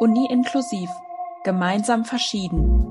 [0.00, 0.90] Uni inklusiv.
[1.42, 2.84] Gemeinsam verschieden.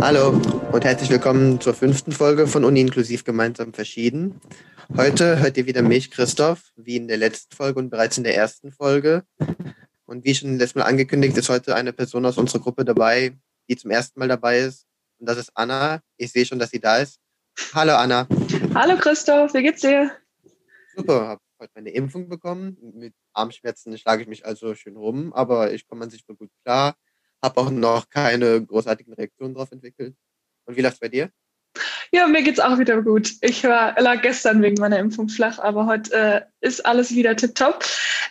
[0.00, 4.40] Hallo und herzlich willkommen zur fünften Folge von Uni Inklusiv Gemeinsam Verschieden.
[4.96, 8.34] Heute hört ihr wieder mich, Christoph, wie in der letzten Folge und bereits in der
[8.34, 9.22] ersten Folge.
[10.06, 13.36] Und wie schon letztes Mal angekündigt, ist heute eine Person aus unserer Gruppe dabei,
[13.68, 14.86] die zum ersten Mal dabei ist.
[15.18, 16.00] Und das ist Anna.
[16.16, 17.20] Ich sehe schon, dass sie da ist.
[17.74, 18.26] Hallo Anna.
[18.74, 20.10] Hallo Christoph, wie geht's dir?
[20.96, 22.78] Super, habe heute meine Impfung bekommen.
[22.94, 26.50] Mit Armschmerzen schlage ich mich also schön rum, aber ich komme an sich wohl gut
[26.64, 26.94] klar
[27.42, 30.16] habe auch noch keine großartigen Reaktionen darauf entwickelt.
[30.66, 31.30] Und wie läuft es bei dir?
[32.12, 33.32] Ja, mir geht es auch wieder gut.
[33.40, 37.84] Ich war, lag gestern wegen meiner Impfung flach, aber heute äh, ist alles wieder tipptopp.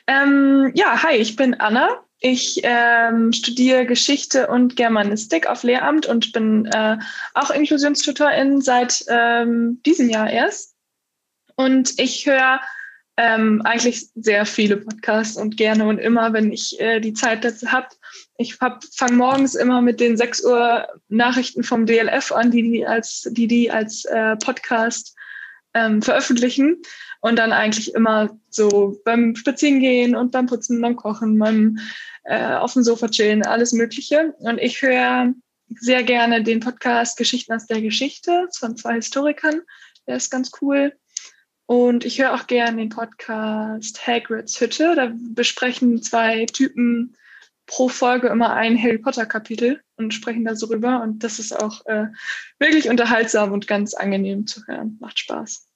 [0.06, 2.04] Ähm, ja, hi, ich bin Anna.
[2.20, 7.00] Ich ähm, studiere Geschichte und Germanistik auf Lehramt und bin äh,
[7.34, 10.76] auch Inklusionstutorin seit ähm, diesem Jahr erst.
[11.56, 12.62] Und ich höre
[13.18, 17.72] ähm, eigentlich sehr viele Podcasts und gerne und immer, wenn ich äh, die Zeit dazu
[17.72, 17.88] habe.
[18.38, 23.28] Ich fange morgens immer mit den 6 Uhr Nachrichten vom DLF an, die die als,
[23.32, 25.16] die, die als äh, Podcast
[25.74, 26.82] ähm, veröffentlichen.
[27.22, 31.78] Und dann eigentlich immer so beim Spazierengehen und beim Putzen, beim Kochen, beim
[32.24, 34.34] äh, auf dem Sofa chillen, alles Mögliche.
[34.40, 35.34] Und ich höre
[35.80, 39.62] sehr gerne den Podcast Geschichten aus der Geschichte von zwei Historikern.
[40.08, 40.94] Der ist ganz cool.
[41.66, 44.96] Und ich höre auch gerne den Podcast Hagrids Hütte.
[44.96, 47.16] Da besprechen zwei Typen
[47.72, 51.02] pro Folge immer ein Harry Potter Kapitel und sprechen da so rüber.
[51.02, 52.08] Und das ist auch äh,
[52.60, 54.98] wirklich unterhaltsam und ganz angenehm zu hören.
[55.00, 55.68] Macht Spaß.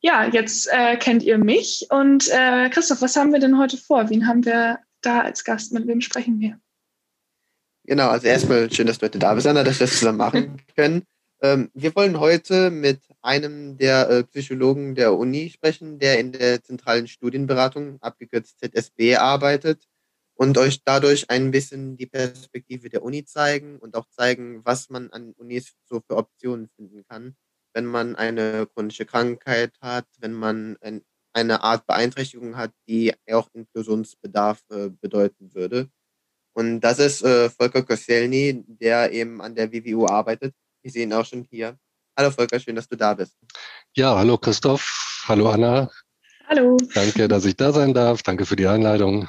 [0.00, 1.86] Ja, jetzt äh, kennt ihr mich.
[1.90, 4.08] Und äh, Christoph, was haben wir denn heute vor?
[4.08, 5.72] Wen haben wir da als Gast?
[5.72, 6.58] Mit wem sprechen wir?
[7.84, 10.62] Genau, also erstmal schön, dass du heute da bist, Anna, dass wir das zusammen machen
[10.74, 11.02] können.
[11.42, 16.62] Ähm, wir wollen heute mit einem der äh, Psychologen der Uni sprechen, der in der
[16.62, 19.86] zentralen Studienberatung, abgekürzt ZSB, arbeitet
[20.34, 25.10] und euch dadurch ein bisschen die Perspektive der Uni zeigen und auch zeigen, was man
[25.10, 27.36] an Unis so für Optionen finden kann,
[27.72, 31.02] wenn man eine chronische Krankheit hat, wenn man ein,
[31.32, 35.88] eine Art Beeinträchtigung hat, die auch Inklusionsbedarf äh, bedeuten würde.
[36.56, 41.12] Und das ist äh, Volker Koscielny, der eben an der WWU arbeitet ich sehe ihn
[41.12, 41.76] auch schon hier.
[42.16, 43.36] Hallo Volker, schön, dass du da bist.
[43.94, 45.24] Ja, hallo Christoph.
[45.26, 45.90] Hallo Anna.
[46.46, 46.76] Hallo.
[46.94, 48.22] Danke, dass ich da sein darf.
[48.22, 49.26] Danke für die Einladung.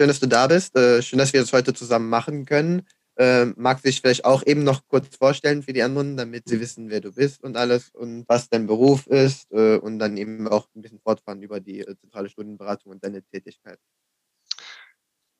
[0.00, 0.76] Schön, dass du da bist.
[0.76, 2.82] Äh, schön, dass wir das heute zusammen machen können.
[3.18, 6.60] Ähm, magst du dich vielleicht auch eben noch kurz vorstellen für die anderen, damit sie
[6.60, 10.48] wissen, wer du bist und alles und was dein Beruf ist äh, und dann eben
[10.48, 13.78] auch ein bisschen fortfahren über die äh, zentrale Studienberatung und deine Tätigkeit.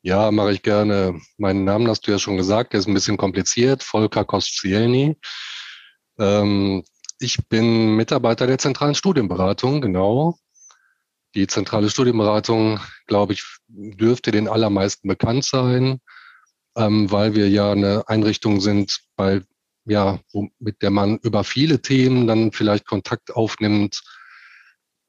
[0.03, 1.19] Ja, mache ich gerne.
[1.39, 3.83] Meinen Namen hast du ja schon gesagt, der ist ein bisschen kompliziert.
[3.83, 5.17] Volker Kostzielny.
[6.19, 6.85] Ähm,
[7.21, 10.37] ich bin Mitarbeiter der zentralen Studienberatung, genau.
[11.35, 16.01] Die zentrale Studienberatung, glaube ich, dürfte den allermeisten bekannt sein,
[16.77, 19.43] ähm, weil wir ja eine Einrichtung sind, bei,
[19.87, 24.03] ja, wo, mit der man über viele Themen dann vielleicht Kontakt aufnimmt.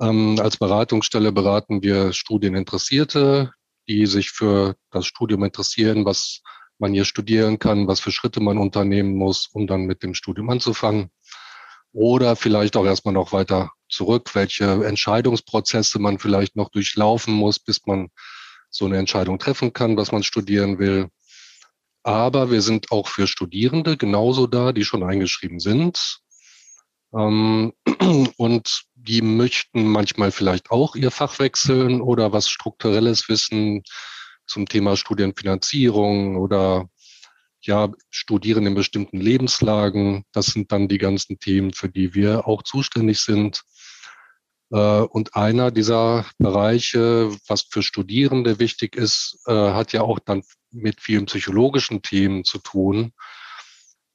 [0.02, 3.52] Ähm, als Beratungsstelle beraten wir Studieninteressierte,
[3.90, 6.42] die sich für das Studium interessieren, was
[6.80, 10.50] man hier studieren kann, was für Schritte man unternehmen muss, um dann mit dem Studium
[10.50, 11.10] anzufangen.
[11.92, 17.86] Oder vielleicht auch erstmal noch weiter zurück, welche Entscheidungsprozesse man vielleicht noch durchlaufen muss, bis
[17.86, 18.10] man
[18.70, 21.10] so eine Entscheidung treffen kann, was man studieren will.
[22.04, 26.20] Aber wir sind auch für Studierende genauso da, die schon eingeschrieben sind.
[27.16, 27.74] Ähm,
[28.38, 33.84] und die möchten manchmal vielleicht auch ihr Fach wechseln oder was strukturelles wissen
[34.48, 36.90] zum Thema Studienfinanzierung oder
[37.62, 40.26] ja, studieren in bestimmten Lebenslagen.
[40.34, 43.62] Das sind dann die ganzen Themen, für die wir auch zuständig sind.
[44.74, 50.44] Äh, und einer dieser Bereiche, was für Studierende wichtig ist, äh, hat ja auch dann
[50.72, 53.14] mit vielen psychologischen Themen zu tun.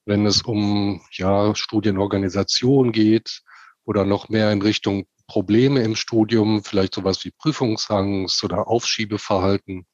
[0.05, 3.43] Wenn es um ja, Studienorganisation geht,
[3.89, 9.87] oder noch mehr in Richtung Probleme im Studium, vielleicht sowas wie Prüfungsangst oder Aufschiebeverhalten.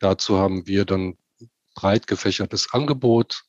[0.00, 1.16] Dazu haben wir dann
[1.76, 3.44] breit gefächertes Angebot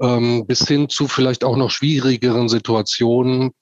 [0.00, 3.52] ähm, bis hin zu vielleicht auch noch schwierigeren Situationen.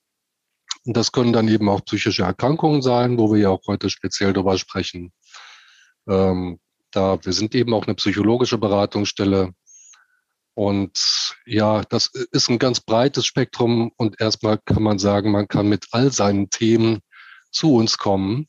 [0.84, 4.58] Das können dann eben auch psychische Erkrankungen sein, wo wir ja auch heute speziell darüber
[4.58, 5.12] sprechen.
[6.08, 6.58] Ähm,
[6.90, 9.52] da wir sind eben auch eine psychologische Beratungsstelle.
[10.54, 15.68] Und ja, das ist ein ganz breites Spektrum und erstmal kann man sagen, man kann
[15.68, 17.00] mit all seinen Themen
[17.50, 18.48] zu uns kommen.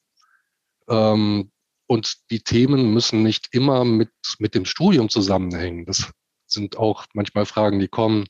[0.89, 1.51] Ähm,
[1.87, 4.09] und die Themen müssen nicht immer mit,
[4.39, 5.85] mit dem Studium zusammenhängen.
[5.85, 6.11] Das
[6.47, 8.25] sind auch manchmal Fragen, die kommen,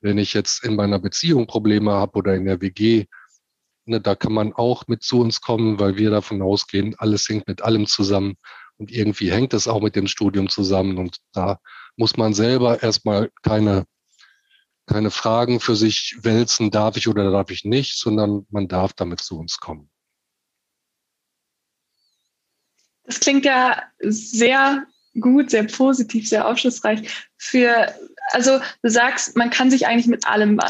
[0.00, 3.06] wenn ich jetzt in meiner Beziehung Probleme habe oder in der WG.
[3.90, 7.48] Ne, da kann man auch mit zu uns kommen, weil wir davon ausgehen, alles hängt
[7.48, 8.36] mit allem zusammen.
[8.76, 10.96] Und irgendwie hängt es auch mit dem Studium zusammen.
[10.96, 11.58] Und da
[11.96, 13.86] muss man selber erstmal keine,
[14.86, 19.18] keine Fragen für sich wälzen, darf ich oder darf ich nicht, sondern man darf damit
[19.22, 19.90] zu uns kommen.
[23.02, 24.86] Das klingt ja sehr
[25.18, 27.08] gut, sehr positiv, sehr aufschlussreich.
[27.36, 27.92] Für,
[28.32, 30.60] also du sagst, man kann sich eigentlich mit allem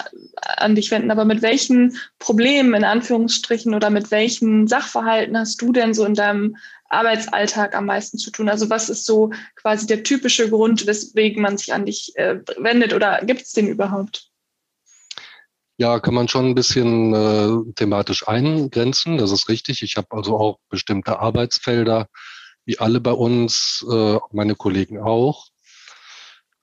[0.57, 5.73] an dich wenden, aber mit welchen Problemen in Anführungsstrichen oder mit welchen Sachverhalten hast du
[5.73, 6.57] denn so in deinem
[6.89, 8.49] Arbeitsalltag am meisten zu tun?
[8.49, 12.95] Also was ist so quasi der typische Grund, weswegen man sich an dich äh, wendet
[12.95, 14.31] oder gibt es den überhaupt?
[15.77, 19.83] Ja, kann man schon ein bisschen äh, thematisch eingrenzen, das ist richtig.
[19.83, 22.07] Ich habe also auch bestimmte Arbeitsfelder,
[22.71, 25.49] wie alle bei uns, äh, meine Kollegen auch.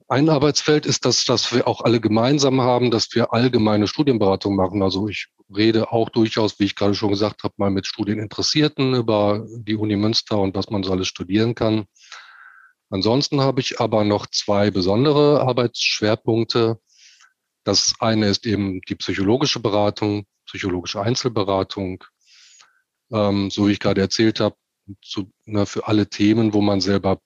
[0.07, 4.81] Ein Arbeitsfeld ist das, dass wir auch alle gemeinsam haben, dass wir allgemeine Studienberatung machen.
[4.81, 9.45] Also ich rede auch durchaus, wie ich gerade schon gesagt habe, mal mit Studieninteressierten über
[9.49, 11.87] die Uni Münster und was man so alles studieren kann.
[12.89, 16.79] Ansonsten habe ich aber noch zwei besondere Arbeitsschwerpunkte.
[17.65, 22.01] Das eine ist eben die psychologische Beratung, psychologische Einzelberatung.
[23.11, 24.55] Ähm, so wie ich gerade erzählt habe,
[25.01, 27.19] zu, ne, für alle Themen, wo man selber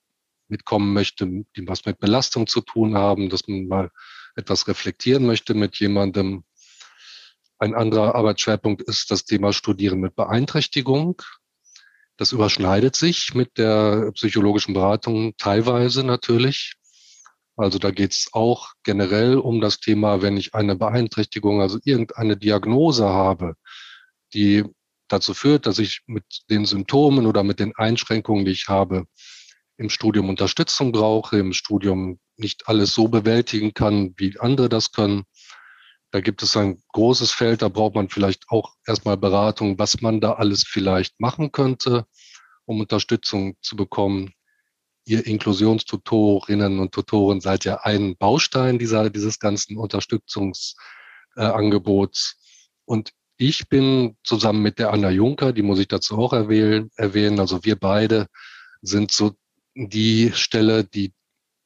[0.48, 3.90] mitkommen möchte, die was mit Belastung zu tun haben, dass man mal
[4.36, 6.44] etwas reflektieren möchte mit jemandem.
[7.58, 11.22] Ein anderer Arbeitsschwerpunkt ist das Thema Studieren mit Beeinträchtigung.
[12.16, 16.74] Das überschneidet sich mit der psychologischen Beratung teilweise natürlich.
[17.56, 22.36] Also da geht es auch generell um das Thema, wenn ich eine Beeinträchtigung, also irgendeine
[22.36, 23.54] Diagnose habe,
[24.34, 24.64] die
[25.12, 29.06] dazu führt, dass ich mit den Symptomen oder mit den Einschränkungen, die ich habe,
[29.76, 35.24] im Studium Unterstützung brauche, im Studium nicht alles so bewältigen kann, wie andere das können.
[36.10, 40.20] Da gibt es ein großes Feld, da braucht man vielleicht auch erstmal Beratung, was man
[40.20, 42.06] da alles vielleicht machen könnte,
[42.64, 44.32] um Unterstützung zu bekommen.
[45.04, 52.36] Ihr Inklusionstutorinnen und Tutoren seid ja ein Baustein dieser, dieses ganzen Unterstützungsangebots.
[52.84, 53.12] und
[53.48, 57.64] ich bin zusammen mit der Anna Juncker, die muss ich dazu auch erwähnen, erwähnen also
[57.64, 58.26] wir beide
[58.82, 59.32] sind so
[59.74, 61.12] die Stelle, die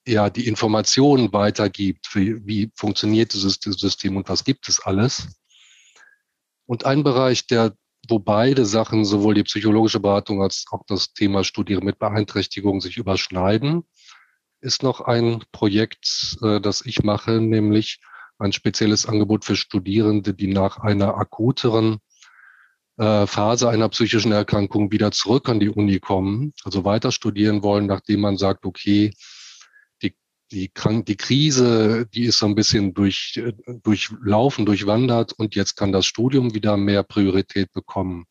[0.07, 5.29] ja die Informationen weitergibt, wie, wie funktioniert dieses System und was gibt es alles.
[6.65, 7.75] Und ein Bereich, der,
[8.09, 12.97] wo beide Sachen, sowohl die psychologische Beratung als auch das Thema Studieren mit Beeinträchtigung sich
[12.97, 13.85] überschneiden,
[14.61, 18.01] ist noch ein Projekt, äh, das ich mache, nämlich
[18.39, 21.99] ein spezielles Angebot für Studierende, die nach einer akuteren
[22.99, 27.87] äh, Phase einer psychischen Erkrankung wieder zurück an die Uni kommen, also weiter studieren wollen,
[27.87, 29.13] nachdem man sagt, okay,
[30.03, 30.15] die,
[30.51, 33.41] die, Krank die Krise, die ist so ein bisschen durch,
[33.83, 38.25] durchlaufen, durchwandert und jetzt kann das Studium wieder mehr Priorität bekommen.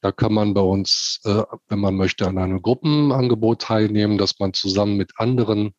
[0.00, 4.52] Da kann man bei uns, äh, wenn man möchte, an einem Gruppenangebot teilnehmen, dass man
[4.52, 5.74] zusammen mit anderen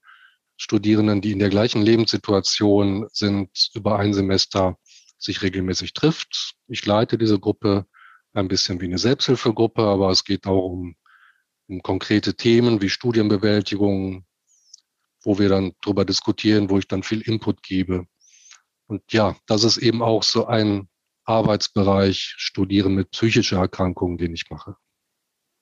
[0.58, 4.78] Studierenden, die in der gleichen Lebenssituation sind, über ein Semester
[5.18, 6.56] sich regelmäßig trifft.
[6.68, 7.86] Ich leite diese Gruppe
[8.34, 10.96] ein bisschen wie eine Selbsthilfegruppe, aber es geht auch um,
[11.68, 14.26] um konkrete Themen wie Studienbewältigung,
[15.24, 18.06] wo wir dann darüber diskutieren, wo ich dann viel Input gebe.
[18.88, 20.88] Und ja, das ist eben auch so ein
[21.26, 24.78] Arbeitsbereich Studieren mit psychischer Erkrankung, den ich mache.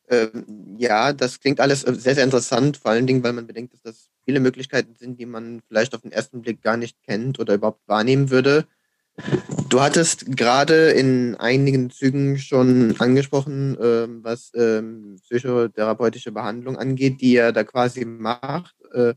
[0.07, 3.73] Ähm, ja, das klingt alles äh, sehr, sehr interessant, vor allen Dingen, weil man bedenkt,
[3.73, 7.39] dass das viele Möglichkeiten sind, die man vielleicht auf den ersten Blick gar nicht kennt
[7.39, 8.65] oder überhaupt wahrnehmen würde.
[9.69, 17.37] Du hattest gerade in einigen Zügen schon angesprochen, ähm, was ähm, psychotherapeutische Behandlung angeht, die
[17.37, 18.75] er da quasi macht.
[18.93, 19.13] Äh,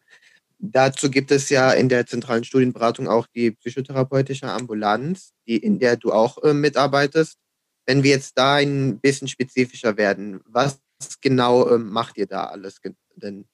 [0.58, 5.96] dazu gibt es ja in der zentralen Studienberatung auch die psychotherapeutische Ambulanz, die, in der
[5.96, 7.36] du auch äh, mitarbeitest.
[7.84, 10.78] Wenn wir jetzt da ein bisschen spezifischer werden, was
[11.20, 12.80] genau äh, macht ihr da alles
[13.16, 13.46] denn?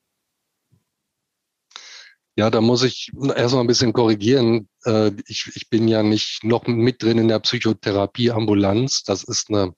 [2.37, 4.69] Ja, da muss ich erstmal ein bisschen korrigieren.
[4.85, 9.05] Äh, ich, ich bin ja nicht noch mit drin in der Psychotherapieambulanz.
[9.05, 9.75] Das ist eine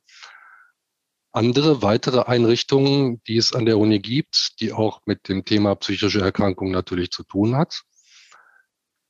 [1.33, 6.23] andere, weitere Einrichtung, die es an der Uni gibt, die auch mit dem Thema psychische
[6.23, 7.83] Erkrankung natürlich zu tun hat.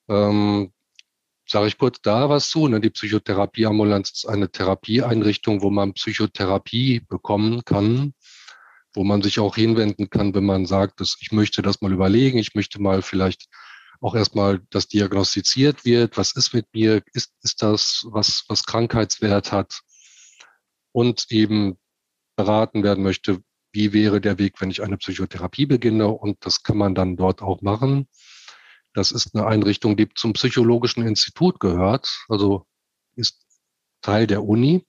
[0.09, 0.73] Ähm,
[1.49, 2.67] Sage ich kurz da was zu.
[2.67, 2.81] Ne?
[2.81, 8.13] Die Psychotherapieambulanz ist eine Therapieeinrichtung, wo man Psychotherapie bekommen kann
[8.97, 12.39] wo man sich auch hinwenden kann, wenn man sagt, dass ich möchte das mal überlegen,
[12.39, 13.49] ich möchte mal vielleicht
[14.01, 19.53] auch erstmal, dass diagnostiziert wird, was ist mit mir, ist, ist das, was, was Krankheitswert
[19.53, 19.81] hat
[20.93, 21.79] und eben
[22.37, 26.79] beraten werden möchte, wie wäre der Weg, wenn ich eine Psychotherapie beginne und das kann
[26.79, 28.09] man dann dort auch machen.
[28.95, 32.65] Das ist eine Einrichtung, die zum Psychologischen Institut gehört, also
[33.15, 33.47] ist
[34.01, 34.87] Teil der Uni,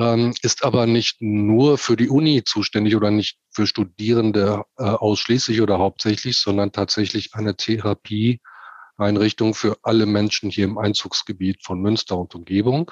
[0.00, 5.60] ähm, ist aber nicht nur für die Uni zuständig oder nicht für Studierende äh, ausschließlich
[5.60, 12.34] oder hauptsächlich, sondern tatsächlich eine Therapieeinrichtung für alle Menschen hier im Einzugsgebiet von Münster und
[12.34, 12.90] Umgebung.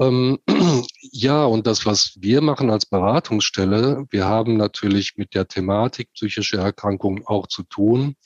[0.00, 0.38] Ähm,
[1.12, 6.56] ja, und das, was wir machen als Beratungsstelle, wir haben natürlich mit der Thematik psychische
[6.56, 8.16] Erkrankungen auch zu tun,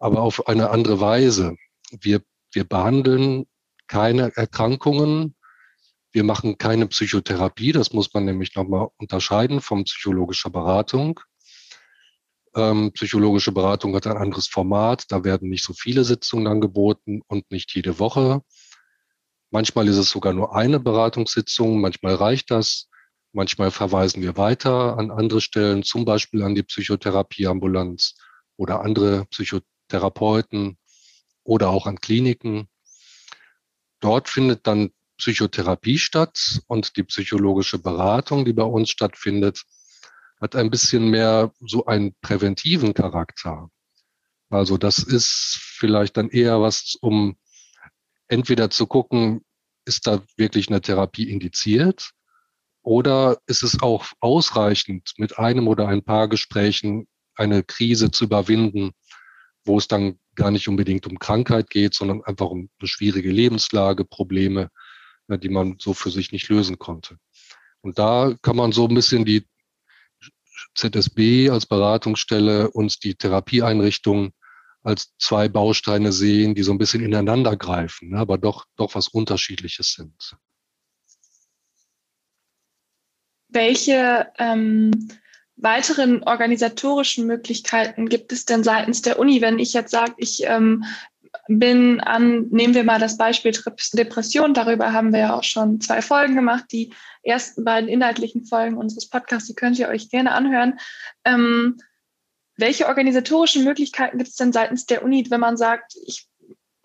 [0.00, 1.54] aber auf eine andere Weise.
[1.92, 3.46] Wir, wir behandeln
[3.86, 5.36] keine Erkrankungen,
[6.12, 11.20] wir machen keine Psychotherapie, das muss man nämlich nochmal unterscheiden von psychologischer Beratung.
[12.54, 17.48] Ähm, psychologische Beratung hat ein anderes Format, da werden nicht so viele Sitzungen angeboten und
[17.50, 18.42] nicht jede Woche.
[19.50, 22.88] Manchmal ist es sogar nur eine Beratungssitzung, manchmal reicht das,
[23.32, 28.16] manchmal verweisen wir weiter an andere Stellen, zum Beispiel an die Psychotherapieambulanz
[28.56, 30.76] oder andere Psychotherapeuten
[31.44, 32.68] oder auch an Kliniken.
[34.00, 34.90] Dort findet dann
[35.20, 39.64] Psychotherapie statt und die psychologische Beratung, die bei uns stattfindet,
[40.40, 43.70] hat ein bisschen mehr so einen präventiven Charakter.
[44.48, 47.36] Also das ist vielleicht dann eher was, um
[48.28, 49.42] entweder zu gucken,
[49.84, 52.10] ist da wirklich eine Therapie indiziert
[52.82, 58.92] oder ist es auch ausreichend, mit einem oder ein paar Gesprächen eine Krise zu überwinden,
[59.64, 64.04] wo es dann gar nicht unbedingt um Krankheit geht, sondern einfach um eine schwierige Lebenslage,
[64.04, 64.70] Probleme,
[65.38, 67.18] die man so für sich nicht lösen konnte.
[67.80, 69.46] Und da kann man so ein bisschen die
[70.74, 74.32] ZSB als Beratungsstelle und die Therapieeinrichtung
[74.82, 79.08] als zwei Bausteine sehen, die so ein bisschen ineinander greifen, ne, aber doch, doch was
[79.08, 80.36] Unterschiedliches sind.
[83.48, 85.08] Welche ähm,
[85.56, 90.84] weiteren organisatorischen Möglichkeiten gibt es denn seitens der Uni, wenn ich jetzt sage, ich ähm,
[91.58, 93.52] bin an, nehmen wir mal das Beispiel
[93.94, 96.66] Depression, darüber haben wir ja auch schon zwei Folgen gemacht.
[96.70, 96.92] Die
[97.24, 100.78] ersten beiden inhaltlichen Folgen unseres Podcasts, die könnt ihr euch gerne anhören.
[101.24, 101.78] Ähm,
[102.56, 106.28] welche organisatorischen Möglichkeiten gibt es denn seitens der Uni, wenn man sagt, ich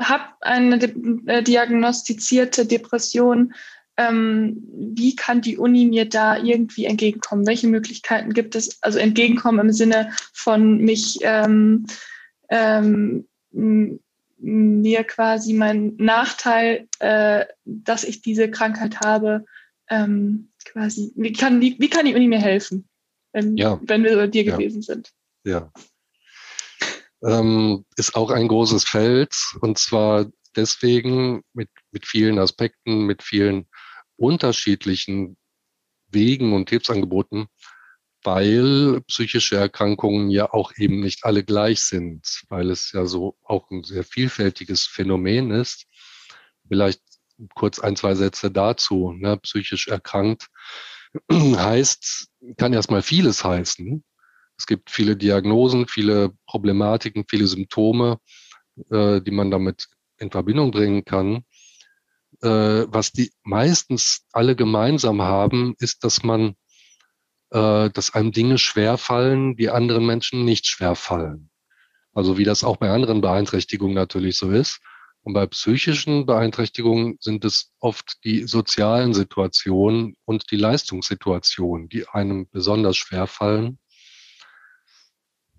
[0.01, 0.81] habe eine
[1.27, 3.53] äh, diagnostizierte Depression,
[3.97, 7.45] ähm, wie kann die Uni mir da irgendwie entgegenkommen?
[7.45, 8.81] Welche Möglichkeiten gibt es?
[8.81, 11.85] Also entgegenkommen im Sinne von mich ähm,
[12.49, 13.27] ähm,
[14.45, 19.45] mir quasi mein Nachteil, äh, dass ich diese Krankheit habe,
[19.89, 22.87] ähm, quasi, wie kann, wie, wie kann die Uni mir helfen,
[23.33, 23.79] wenn, ja.
[23.83, 24.55] wenn wir bei dir ja.
[24.55, 25.11] gewesen sind?
[25.43, 25.71] Ja.
[27.23, 33.67] Ähm, ist auch ein großes Feld und zwar deswegen mit, mit vielen Aspekten, mit vielen
[34.15, 35.37] unterschiedlichen
[36.07, 37.47] Wegen und Hilfsangeboten,
[38.25, 43.69] weil psychische Erkrankungen ja auch eben nicht alle gleich sind, weil es ja so auch
[43.71, 45.85] ein sehr vielfältiges Phänomen ist.
[46.67, 47.01] Vielleicht
[47.53, 49.13] kurz ein, zwei Sätze dazu.
[49.13, 49.37] Ne?
[49.37, 50.47] Psychisch erkrankt
[51.31, 52.27] heißt,
[52.57, 54.03] kann erstmal vieles heißen.
[54.57, 58.19] Es gibt viele Diagnosen, viele Problematiken, viele Symptome,
[58.89, 61.43] äh, die man damit in Verbindung bringen kann.
[62.41, 66.55] Äh, was die meistens alle gemeinsam haben, ist, dass man
[67.51, 71.49] äh, dass einem Dinge schwerfallen, die anderen Menschen nicht schwerfallen.
[72.13, 74.79] Also wie das auch bei anderen Beeinträchtigungen natürlich so ist.
[75.21, 82.47] Und bei psychischen Beeinträchtigungen sind es oft die sozialen Situationen und die Leistungssituationen, die einem
[82.51, 83.79] besonders schwerfallen.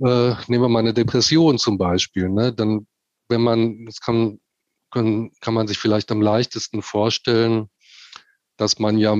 [0.01, 2.29] Äh, nehmen wir mal eine Depression zum Beispiel.
[2.29, 2.53] Ne?
[2.53, 2.87] Dann,
[3.29, 4.39] wenn man, das kann,
[4.93, 7.69] kann, kann man sich vielleicht am leichtesten vorstellen,
[8.57, 9.17] dass man ja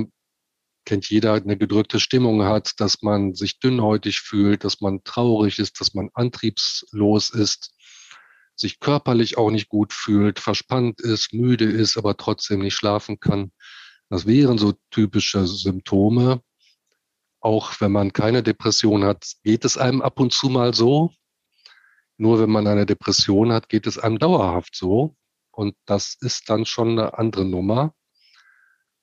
[0.87, 5.81] kennt jeder, eine gedrückte Stimmung hat, dass man sich dünnhäutig fühlt, dass man traurig ist,
[5.81, 7.73] dass man antriebslos ist,
[8.55, 13.51] sich körperlich auch nicht gut fühlt, verspannt ist, müde ist, aber trotzdem nicht schlafen kann.
[14.09, 16.41] Das wären so typische Symptome.
[17.41, 21.11] Auch wenn man keine Depression hat, geht es einem ab und zu mal so.
[22.15, 25.17] Nur wenn man eine Depression hat, geht es einem dauerhaft so.
[25.51, 27.93] Und das ist dann schon eine andere Nummer.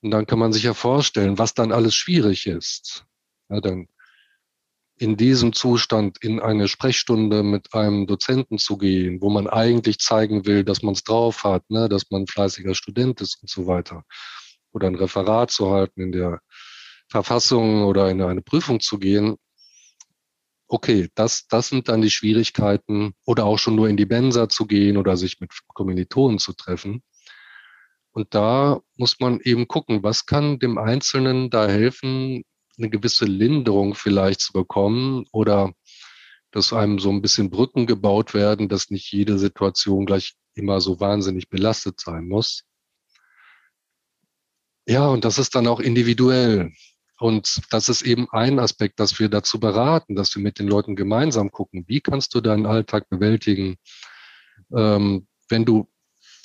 [0.04, 3.06] Und dann kann man sich ja vorstellen, was dann alles schwierig ist.
[3.48, 3.88] Ja, dann
[4.98, 10.44] in diesem Zustand in eine Sprechstunde mit einem Dozenten zu gehen, wo man eigentlich zeigen
[10.44, 13.66] will, dass man es drauf hat, ne, dass man ein fleißiger Student ist und so
[13.66, 14.04] weiter.
[14.72, 16.40] Oder ein Referat zu halten in der
[17.08, 19.36] Verfassung oder in eine Prüfung zu gehen,
[20.68, 24.66] okay, das, das sind dann die Schwierigkeiten oder auch schon nur in die Mensa zu
[24.66, 27.02] gehen oder sich mit Kommilitonen zu treffen.
[28.14, 32.44] Und da muss man eben gucken, was kann dem Einzelnen da helfen,
[32.78, 35.72] eine gewisse Linderung vielleicht zu bekommen oder
[36.52, 41.00] dass einem so ein bisschen Brücken gebaut werden, dass nicht jede Situation gleich immer so
[41.00, 42.62] wahnsinnig belastet sein muss.
[44.86, 46.72] Ja, und das ist dann auch individuell.
[47.18, 50.94] Und das ist eben ein Aspekt, dass wir dazu beraten, dass wir mit den Leuten
[50.94, 53.76] gemeinsam gucken, wie kannst du deinen Alltag bewältigen,
[54.72, 55.88] ähm, wenn du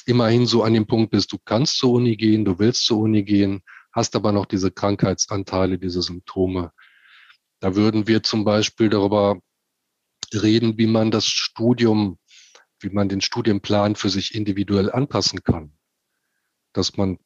[0.10, 3.24] immerhin so an dem Punkt bist, du kannst zur Uni gehen, du willst zur Uni
[3.24, 3.62] gehen,
[3.92, 6.72] hast aber noch diese Krankheitsanteile, diese Symptome.
[7.60, 9.40] Da würden wir zum Beispiel darüber
[10.34, 12.18] reden, wie man das Studium,
[12.80, 15.74] wie man den Studienplan für sich individuell anpassen kann.
[16.74, 17.20] Dass man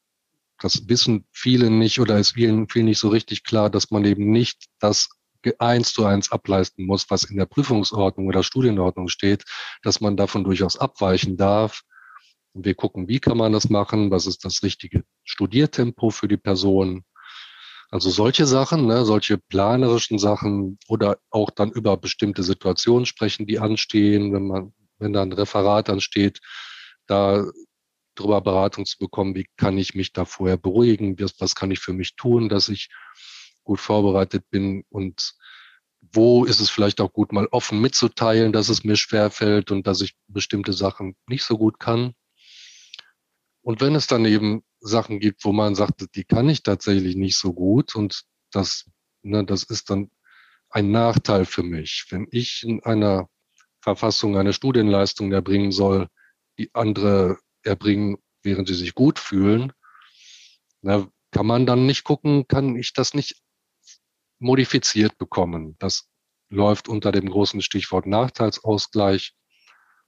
[0.58, 4.30] das wissen viele nicht oder ist vielen, vielen nicht so richtig klar, dass man eben
[4.30, 5.08] nicht das
[5.58, 9.44] eins zu eins ableisten muss, was in der Prüfungsordnung oder Studienordnung steht,
[9.82, 11.82] dass man davon durchaus abweichen darf.
[12.54, 16.36] Und wir gucken, wie kann man das machen, was ist das richtige Studiertempo für die
[16.36, 17.04] Person.
[17.90, 23.58] Also solche Sachen, ne, solche planerischen Sachen oder auch dann über bestimmte Situationen sprechen, die
[23.58, 26.40] anstehen, wenn man, wenn da ein Referat ansteht,
[27.06, 27.44] da
[28.14, 31.80] darüber Beratung zu bekommen, wie kann ich mich da vorher beruhigen, was, was kann ich
[31.80, 32.88] für mich tun, dass ich
[33.64, 35.34] gut vorbereitet bin und
[36.12, 40.00] wo ist es vielleicht auch gut, mal offen mitzuteilen, dass es mir schwerfällt und dass
[40.00, 42.14] ich bestimmte Sachen nicht so gut kann.
[43.64, 47.38] Und wenn es dann eben Sachen gibt, wo man sagt, die kann ich tatsächlich nicht
[47.38, 48.90] so gut und das,
[49.22, 50.10] ne, das ist dann
[50.68, 52.04] ein Nachteil für mich.
[52.10, 53.30] Wenn ich in einer
[53.80, 56.08] Verfassung eine Studienleistung erbringen soll,
[56.58, 59.72] die andere erbringen, während sie sich gut fühlen,
[60.82, 63.40] na, kann man dann nicht gucken, kann ich das nicht
[64.40, 65.76] modifiziert bekommen.
[65.78, 66.10] Das
[66.50, 69.34] läuft unter dem großen Stichwort Nachteilsausgleich.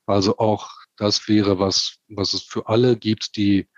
[0.05, 3.68] Also auch das wäre was, was es für alle gibt, die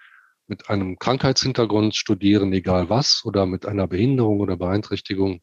[0.46, 5.42] mit einem Krankheitshintergrund studieren, egal was, oder mit einer Behinderung oder Beeinträchtigung,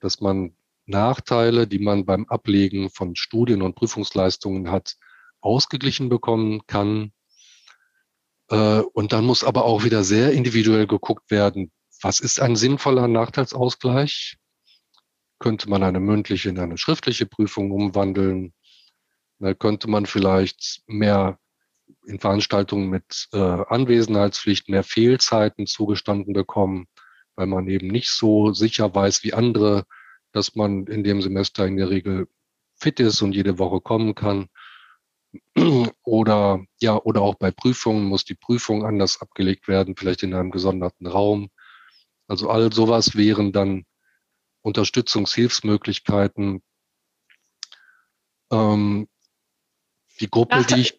[0.00, 4.96] dass man Nachteile, die man beim Ablegen von Studien- und Prüfungsleistungen hat,
[5.40, 7.12] ausgeglichen bekommen kann
[8.50, 11.70] äh, und dann muss aber auch wieder sehr individuell geguckt werden,
[12.00, 14.38] was ist ein sinnvoller Nachteilsausgleich?
[15.38, 18.54] Könnte man eine mündliche in eine schriftliche Prüfung umwandeln?
[19.38, 21.38] Da könnte man vielleicht mehr
[22.06, 26.86] in Veranstaltungen mit äh, Anwesenheitspflicht mehr Fehlzeiten zugestanden bekommen,
[27.36, 29.84] weil man eben nicht so sicher weiß wie andere,
[30.32, 32.28] dass man in dem Semester in der Regel
[32.74, 34.48] fit ist und jede Woche kommen kann.
[36.02, 40.50] Oder ja, oder auch bei Prüfungen muss die Prüfung anders abgelegt werden, vielleicht in einem
[40.50, 41.50] gesonderten Raum.
[42.28, 43.84] Also all sowas wären dann
[44.62, 46.62] Unterstützungshilfsmöglichkeiten.
[48.50, 49.08] Ähm,
[50.20, 50.98] die Gruppe, Nachteil, die ich.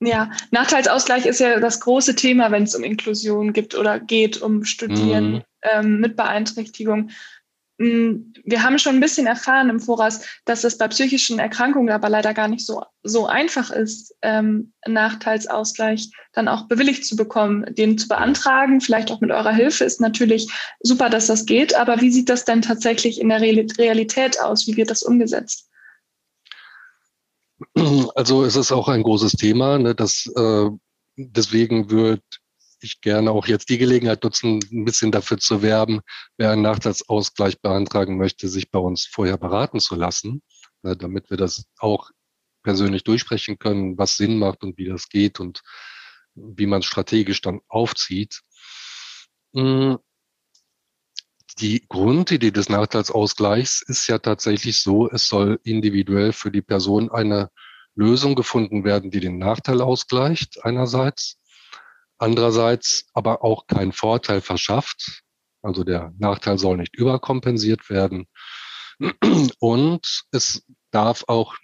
[0.00, 4.64] Ja, Nachteilsausgleich ist ja das große Thema, wenn es um Inklusion gibt oder geht, um
[4.64, 5.42] Studieren mhm.
[5.62, 7.10] ähm, mit Beeinträchtigung.
[7.78, 12.08] Mm, wir haben schon ein bisschen erfahren im Voraus, dass es bei psychischen Erkrankungen aber
[12.08, 17.98] leider gar nicht so, so einfach ist, ähm, Nachteilsausgleich dann auch bewilligt zu bekommen, den
[17.98, 18.80] zu beantragen.
[18.80, 20.48] Vielleicht auch mit eurer Hilfe ist natürlich
[20.80, 21.74] super, dass das geht.
[21.74, 24.66] Aber wie sieht das denn tatsächlich in der Realität aus?
[24.66, 25.68] Wie wird das umgesetzt?
[28.14, 29.78] Also es ist auch ein großes Thema.
[29.78, 30.70] Ne, das, äh,
[31.16, 32.22] deswegen wird
[32.80, 36.00] ich gerne auch jetzt die Gelegenheit nutzen, ein bisschen dafür zu werben,
[36.36, 40.42] wer einen Nachteilsausgleich beantragen möchte, sich bei uns vorher beraten zu lassen,
[40.82, 42.10] ne, damit wir das auch
[42.62, 45.62] persönlich durchsprechen können, was Sinn macht und wie das geht und
[46.34, 48.40] wie man strategisch dann aufzieht.
[49.54, 49.98] Hm.
[51.60, 57.50] Die Grundidee des Nachteilsausgleichs ist ja tatsächlich so, es soll individuell für die Person eine
[57.94, 61.38] Lösung gefunden werden, die den Nachteil ausgleicht einerseits
[62.18, 65.22] andererseits aber auch keinen Vorteil verschafft.
[65.62, 68.26] Also der Nachteil soll nicht überkompensiert werden.
[69.58, 71.56] Und es darf auch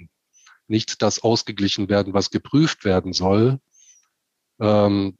[0.69, 3.59] nicht das ausgeglichen werden, was geprüft werden soll.
[4.61, 5.17] Ähm,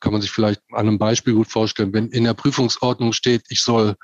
[0.00, 1.92] kann man sich vielleicht an einem Beispiel gut vorstellen.
[1.92, 3.96] Wenn in der Prüfungsordnung steht, ich soll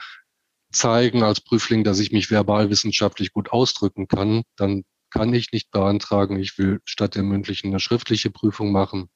[0.73, 6.41] zeigen als Prüfling, dass ich mich verbalwissenschaftlich gut ausdrücken kann, dann kann ich nicht beantragen,
[6.41, 9.09] ich will statt der mündlichen eine schriftliche Prüfung machen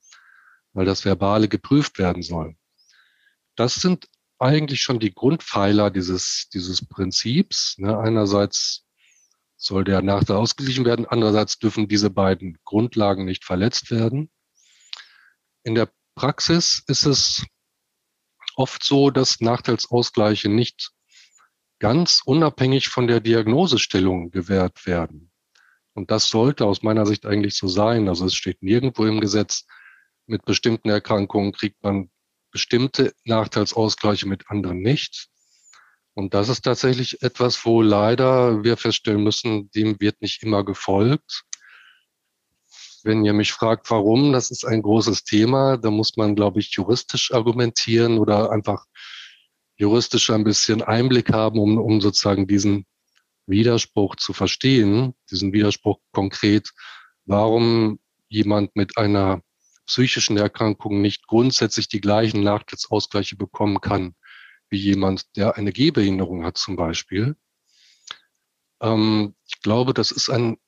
[0.72, 2.56] weil das Verbale geprüft werden soll.
[3.56, 4.06] Das sind
[4.38, 7.76] eigentlich schon die Grundpfeiler dieses, dieses Prinzips.
[7.78, 7.98] Ne?
[7.98, 8.84] Einerseits
[9.56, 14.30] soll der Nachteil ausgeglichen werden, andererseits dürfen diese beiden Grundlagen nicht verletzt werden.
[15.64, 17.46] In der Praxis ist es
[18.56, 20.90] oft so, dass Nachteilsausgleiche nicht
[21.78, 25.30] ganz unabhängig von der Diagnosestellung gewährt werden.
[25.94, 28.08] Und das sollte aus meiner Sicht eigentlich so sein.
[28.08, 29.64] Also es steht nirgendwo im Gesetz,
[30.26, 32.10] mit bestimmten Erkrankungen kriegt man
[32.50, 35.28] bestimmte Nachteilsausgleiche mit anderen nicht.
[36.14, 41.44] Und das ist tatsächlich etwas, wo leider wir feststellen müssen, dem wird nicht immer gefolgt.
[43.08, 46.72] Wenn ihr mich fragt, warum, das ist ein großes Thema, da muss man, glaube ich,
[46.72, 48.84] juristisch argumentieren oder einfach
[49.76, 52.84] juristisch ein bisschen Einblick haben, um, um sozusagen diesen
[53.46, 56.68] Widerspruch zu verstehen, diesen Widerspruch konkret,
[57.24, 59.40] warum jemand mit einer
[59.86, 64.16] psychischen Erkrankung nicht grundsätzlich die gleichen Nachteilsausgleiche bekommen kann
[64.68, 67.36] wie jemand, der eine Gehbehinderung hat zum Beispiel.
[68.82, 70.58] Ähm, ich glaube, das ist ein,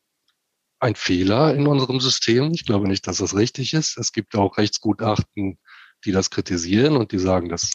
[0.80, 2.52] ein Fehler in unserem System.
[2.52, 3.98] Ich glaube nicht, dass das richtig ist.
[3.98, 5.58] Es gibt auch Rechtsgutachten,
[6.04, 7.70] die das kritisieren und die sagen, dass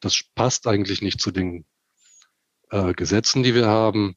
[0.00, 1.64] das passt eigentlich nicht zu den
[2.70, 4.16] äh, Gesetzen, die wir haben.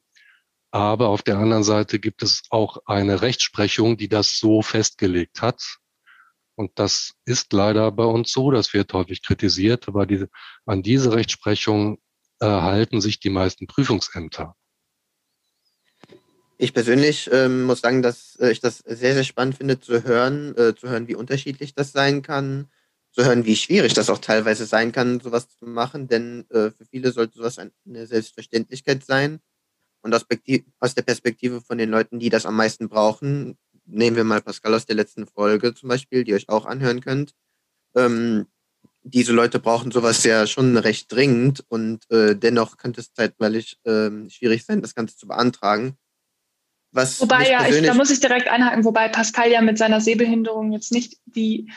[0.71, 5.77] Aber auf der anderen Seite gibt es auch eine Rechtsprechung, die das so festgelegt hat.
[6.55, 10.29] Und das ist leider bei uns so, das wird häufig kritisiert, aber diese,
[10.65, 11.97] an diese Rechtsprechung
[12.39, 14.55] äh, halten sich die meisten Prüfungsämter.
[16.63, 20.55] Ich persönlich ähm, muss sagen, dass äh, ich das sehr, sehr spannend finde zu hören,
[20.55, 22.69] äh, zu hören, wie unterschiedlich das sein kann,
[23.11, 26.85] zu hören, wie schwierig das auch teilweise sein kann, sowas zu machen, denn äh, für
[26.87, 29.39] viele sollte sowas eine Selbstverständlichkeit sein.
[30.03, 30.27] Und aus,
[30.79, 34.75] aus der Perspektive von den Leuten, die das am meisten brauchen, nehmen wir mal Pascal
[34.75, 37.33] aus der letzten Folge zum Beispiel, die ihr euch auch anhören könnt.
[37.95, 38.45] Ähm,
[39.01, 44.11] diese Leute brauchen sowas ja schon recht dringend und äh, dennoch könnte es zeitweilig äh,
[44.29, 45.97] schwierig sein, das Ganze zu beantragen.
[46.91, 50.73] Was wobei ja, ich, da muss ich direkt einhaken, wobei Pascal ja mit seiner Sehbehinderung
[50.73, 51.71] jetzt nicht die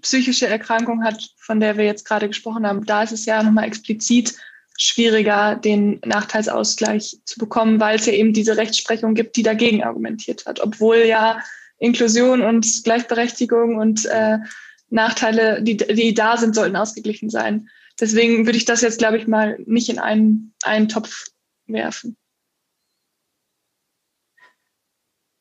[0.00, 2.84] psychische Erkrankung hat, von der wir jetzt gerade gesprochen haben.
[2.84, 4.34] Da ist es ja nochmal explizit
[4.78, 10.46] schwieriger, den Nachteilsausgleich zu bekommen, weil es ja eben diese Rechtsprechung gibt, die dagegen argumentiert
[10.46, 10.60] hat.
[10.60, 11.42] Obwohl ja
[11.78, 14.38] Inklusion und Gleichberechtigung und äh,
[14.90, 17.68] Nachteile, die, die da sind, sollten ausgeglichen sein.
[18.00, 21.26] Deswegen würde ich das jetzt, glaube ich, mal nicht in einen, einen Topf
[21.66, 22.16] werfen.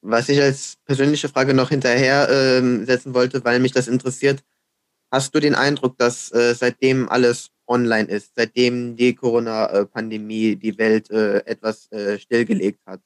[0.01, 4.43] Was ich als persönliche Frage noch hinterher äh, setzen wollte, weil mich das interessiert,
[5.11, 11.09] hast du den Eindruck, dass äh, seitdem alles online ist, seitdem die Corona-Pandemie die Welt
[11.11, 13.01] äh, etwas äh, stillgelegt hat.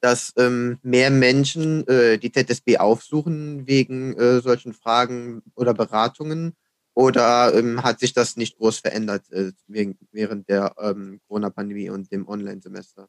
[0.00, 6.54] Dass ähm, mehr Menschen äh, die ZSB aufsuchen wegen äh, solchen Fragen oder Beratungen
[6.94, 12.28] oder ähm, hat sich das nicht groß verändert äh, während der ähm, Corona-Pandemie und dem
[12.28, 13.08] Online-Semester?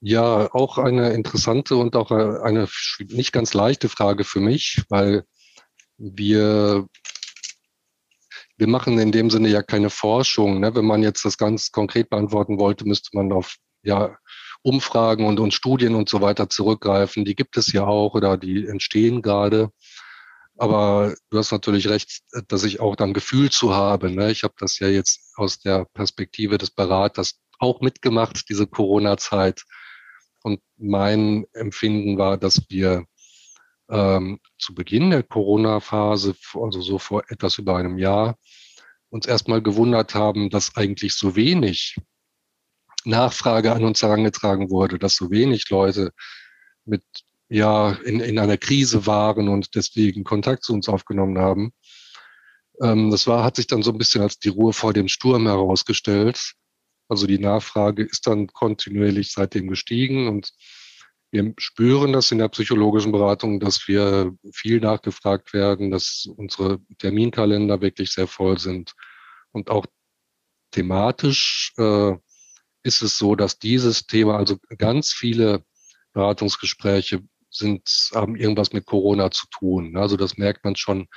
[0.00, 2.68] Ja, auch eine interessante und auch äh, eine
[3.08, 5.24] nicht ganz leichte Frage für mich, weil
[5.96, 6.86] wir
[8.58, 10.60] wir machen in dem Sinne ja keine Forschung.
[10.60, 10.74] Ne?
[10.74, 14.16] Wenn man jetzt das ganz konkret beantworten wollte, müsste man auf ja,
[14.62, 17.24] Umfragen und, und Studien und so weiter zurückgreifen.
[17.24, 19.70] Die gibt es ja auch oder die entstehen gerade.
[20.56, 24.10] Aber du hast natürlich recht, dass ich auch dann Gefühl zu habe.
[24.10, 24.32] Ne?
[24.32, 29.62] Ich habe das ja jetzt aus der Perspektive des Beraters auch mitgemacht, diese Corona-Zeit.
[30.42, 33.04] Und mein Empfinden war, dass wir
[33.90, 38.36] ähm, zu Beginn der Corona-Phase, also so vor etwas über einem Jahr,
[39.10, 41.96] uns erstmal gewundert haben, dass eigentlich so wenig
[43.04, 46.10] Nachfrage an uns herangetragen wurde, dass so wenig Leute
[46.84, 47.02] mit
[47.48, 51.72] ja in, in einer Krise waren und deswegen Kontakt zu uns aufgenommen haben.
[52.82, 55.46] Ähm, das war, hat sich dann so ein bisschen als die Ruhe vor dem Sturm
[55.46, 56.54] herausgestellt.
[57.08, 60.52] Also die Nachfrage ist dann kontinuierlich seitdem gestiegen und
[61.30, 67.80] wir spüren das in der psychologischen Beratung, dass wir viel nachgefragt werden, dass unsere Terminkalender
[67.82, 68.94] wirklich sehr voll sind.
[69.52, 69.84] Und auch
[70.70, 72.12] thematisch äh,
[72.82, 75.64] ist es so, dass dieses Thema, also ganz viele
[76.12, 77.82] Beratungsgespräche sind,
[78.14, 79.96] haben irgendwas mit Corona zu tun.
[79.96, 81.08] Also das merkt man schon,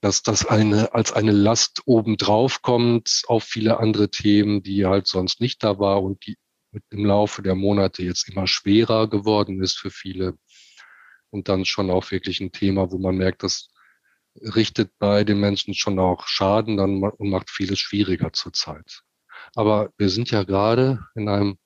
[0.00, 5.40] dass das eine, als eine Last obendrauf kommt auf viele andere Themen, die halt sonst
[5.40, 6.36] nicht da war und die
[6.72, 10.38] mit im Laufe der Monate jetzt immer schwerer geworden ist für viele
[11.30, 13.68] und dann schon auch wirklich ein Thema, wo man merkt, das
[14.36, 19.02] richtet bei den Menschen schon auch Schaden dann und macht vieles schwieriger zurzeit.
[19.54, 21.58] Aber wir sind ja gerade in einem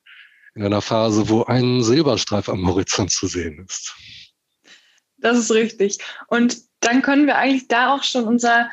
[0.55, 3.93] in einer Phase, wo ein Silberstreif am Horizont zu sehen ist.
[5.25, 5.97] Das ist richtig.
[6.27, 8.69] Und dann können wir eigentlich da auch schon unser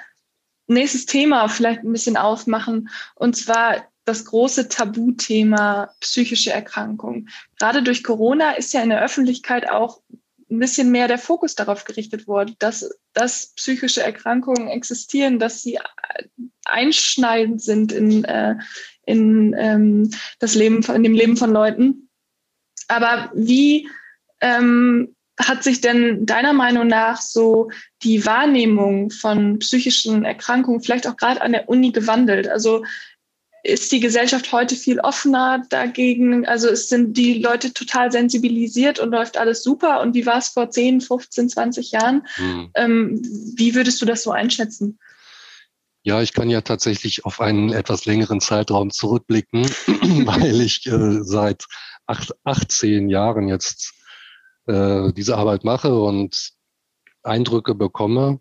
[0.67, 2.91] nächstes Thema vielleicht ein bisschen aufmachen.
[3.15, 7.29] Und zwar das große Tabuthema psychische Erkrankung.
[7.59, 10.03] Gerade durch Corona ist ja in der Öffentlichkeit auch
[10.51, 15.79] ein bisschen mehr der Fokus darauf gerichtet worden, dass, dass psychische Erkrankungen existieren, dass sie
[16.67, 18.57] einschneidend sind in, äh,
[19.07, 22.11] in ähm, das Leben, in dem Leben von Leuten.
[22.89, 23.89] Aber wie
[24.43, 27.71] ähm, hat sich denn deiner Meinung nach so
[28.03, 32.49] die Wahrnehmung von psychischen Erkrankungen vielleicht auch gerade an der Uni gewandelt?
[32.49, 32.85] Also
[33.65, 36.47] ist die Gesellschaft heute viel offener dagegen?
[36.47, 40.01] Also sind die Leute total sensibilisiert und läuft alles super?
[40.01, 42.27] Und wie war es vor 10, 15, 20 Jahren?
[42.35, 42.71] Hm.
[42.75, 43.23] Ähm,
[43.57, 44.99] wie würdest du das so einschätzen?
[46.03, 49.63] Ja, ich kann ja tatsächlich auf einen etwas längeren Zeitraum zurückblicken,
[50.27, 51.67] weil ich äh, seit
[52.07, 53.95] acht, 18 Jahren jetzt
[54.67, 56.53] äh, diese Arbeit mache und
[57.23, 58.41] Eindrücke bekomme.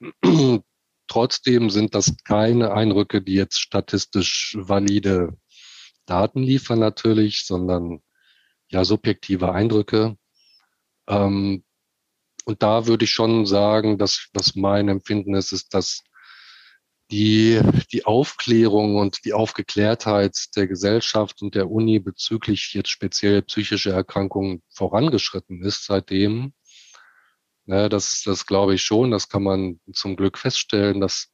[1.08, 5.36] Trotzdem sind das keine Eindrücke, die jetzt statistisch valide
[6.06, 8.00] Daten liefern natürlich, sondern
[8.68, 10.16] ja subjektive Eindrücke.
[11.08, 11.64] Ähm,
[12.44, 16.02] und da würde ich schon sagen, dass was mein Empfinden ist, ist, dass
[17.10, 17.60] die,
[17.92, 24.62] die Aufklärung und die Aufgeklärtheit der Gesellschaft und der Uni bezüglich jetzt speziell psychischer Erkrankungen
[24.70, 26.52] vorangeschritten ist seitdem.
[27.66, 29.10] Ja, das, das glaube ich schon.
[29.10, 31.32] Das kann man zum Glück feststellen, dass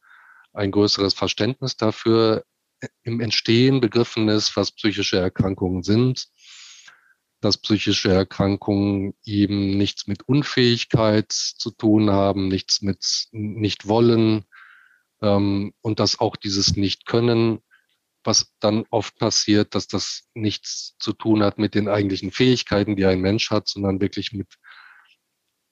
[0.52, 2.44] ein größeres Verständnis dafür
[3.02, 6.28] im Entstehen begriffen ist, was psychische Erkrankungen sind,
[7.40, 14.44] dass psychische Erkrankungen eben nichts mit Unfähigkeit zu tun haben, nichts mit nicht wollen,
[15.20, 17.60] und dass auch dieses Nicht-Können,
[18.26, 23.06] was dann oft passiert, dass das nichts zu tun hat mit den eigentlichen Fähigkeiten, die
[23.06, 24.48] ein Mensch hat, sondern wirklich mit,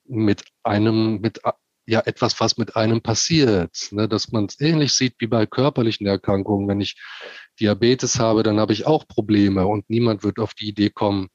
[0.04, 1.40] mit einem, mit
[1.86, 6.06] ja etwas, was mit einem passiert, ne, dass man es ähnlich sieht wie bei körperlichen
[6.06, 6.68] Erkrankungen.
[6.68, 6.96] Wenn ich
[7.60, 11.28] Diabetes habe, dann habe ich auch Probleme und niemand wird auf die Idee kommen,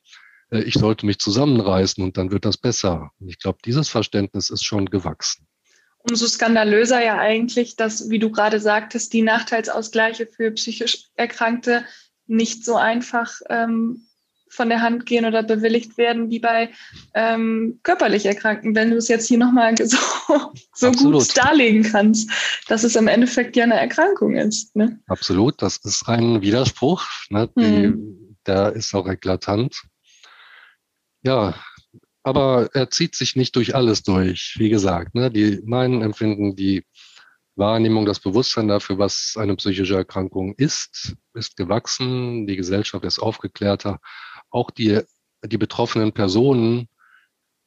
[0.51, 3.11] äh, ich sollte mich zusammenreißen und dann wird das besser.
[3.19, 5.48] Und ich glaube, dieses Verständnis ist schon gewachsen
[6.07, 11.85] umso skandalöser ja eigentlich, dass, wie du gerade sagtest, die Nachteilsausgleiche für psychisch Erkrankte
[12.27, 14.05] nicht so einfach ähm,
[14.49, 16.71] von der Hand gehen oder bewilligt werden wie bei
[17.13, 19.97] ähm, körperlich Erkrankten, wenn du es jetzt hier nochmal so,
[20.73, 22.31] so gut darlegen kannst,
[22.67, 24.75] dass es im Endeffekt ja eine Erkrankung ist.
[24.75, 24.99] Ne?
[25.07, 27.49] Absolut, das ist ein Widerspruch, ne?
[27.55, 28.35] Die, hm.
[28.45, 29.83] der ist auch eklatant.
[31.21, 31.53] Ja,
[32.29, 34.55] aber er zieht sich nicht durch alles durch.
[34.59, 36.83] Wie gesagt, ne, die, mein Empfinden, die
[37.55, 42.45] Wahrnehmung, das Bewusstsein dafür, was eine psychische Erkrankung ist, ist gewachsen.
[42.45, 43.99] Die Gesellschaft ist aufgeklärter.
[44.51, 45.01] Auch die,
[45.43, 46.87] die betroffenen Personen,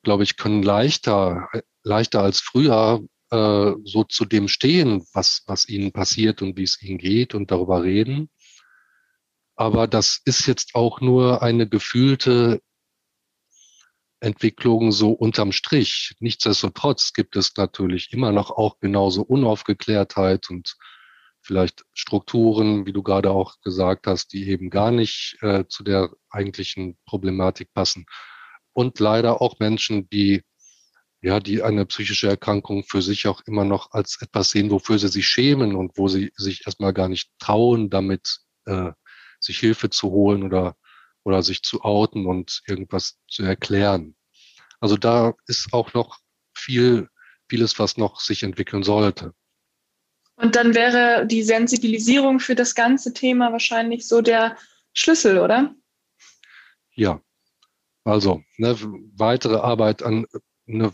[0.04, 1.48] glaube ich, können leichter,
[1.82, 6.80] leichter als früher äh, so zu dem stehen, was, was ihnen passiert und wie es
[6.80, 8.30] ihnen geht und darüber reden.
[9.56, 12.60] Aber das ist jetzt auch nur eine gefühlte
[14.22, 16.14] Entwicklung so unterm Strich.
[16.20, 20.76] Nichtsdestotrotz gibt es natürlich immer noch auch genauso Unaufgeklärtheit und
[21.40, 26.10] vielleicht Strukturen, wie du gerade auch gesagt hast, die eben gar nicht äh, zu der
[26.30, 28.06] eigentlichen Problematik passen.
[28.72, 30.42] Und leider auch Menschen, die
[31.20, 35.08] ja, die eine psychische Erkrankung für sich auch immer noch als etwas sehen, wofür sie
[35.08, 38.90] sich schämen und wo sie sich erstmal gar nicht trauen, damit äh,
[39.38, 40.76] sich Hilfe zu holen oder
[41.24, 44.16] oder sich zu outen und irgendwas zu erklären.
[44.80, 46.18] Also da ist auch noch
[46.54, 47.08] viel,
[47.48, 49.32] vieles, was noch sich entwickeln sollte.
[50.36, 54.56] Und dann wäre die Sensibilisierung für das ganze Thema wahrscheinlich so der
[54.92, 55.74] Schlüssel, oder?
[56.94, 57.20] Ja.
[58.04, 58.76] Also ne,
[59.14, 60.26] weitere Arbeit an
[60.66, 60.92] eine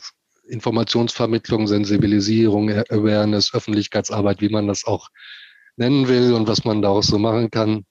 [0.48, 5.08] Informationsvermittlung, Sensibilisierung, Awareness, Öffentlichkeitsarbeit, wie man das auch
[5.76, 7.86] nennen will und was man daraus so machen kann.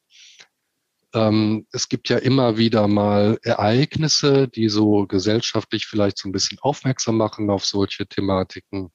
[1.17, 6.59] Ähm, es gibt ja immer wieder mal Ereignisse, die so gesellschaftlich vielleicht so ein bisschen
[6.61, 8.91] aufmerksam machen auf solche Thematiken.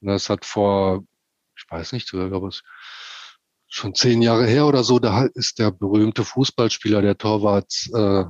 [0.00, 1.04] Das hat vor,
[1.56, 2.62] ich weiß nicht, ich glaube es
[3.66, 8.24] schon zehn Jahre her oder so, da ist der berühmte Fußballspieler, der Torwart äh,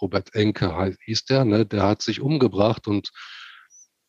[0.00, 1.64] Robert Enke hieß der, ne?
[1.64, 3.10] der hat sich umgebracht und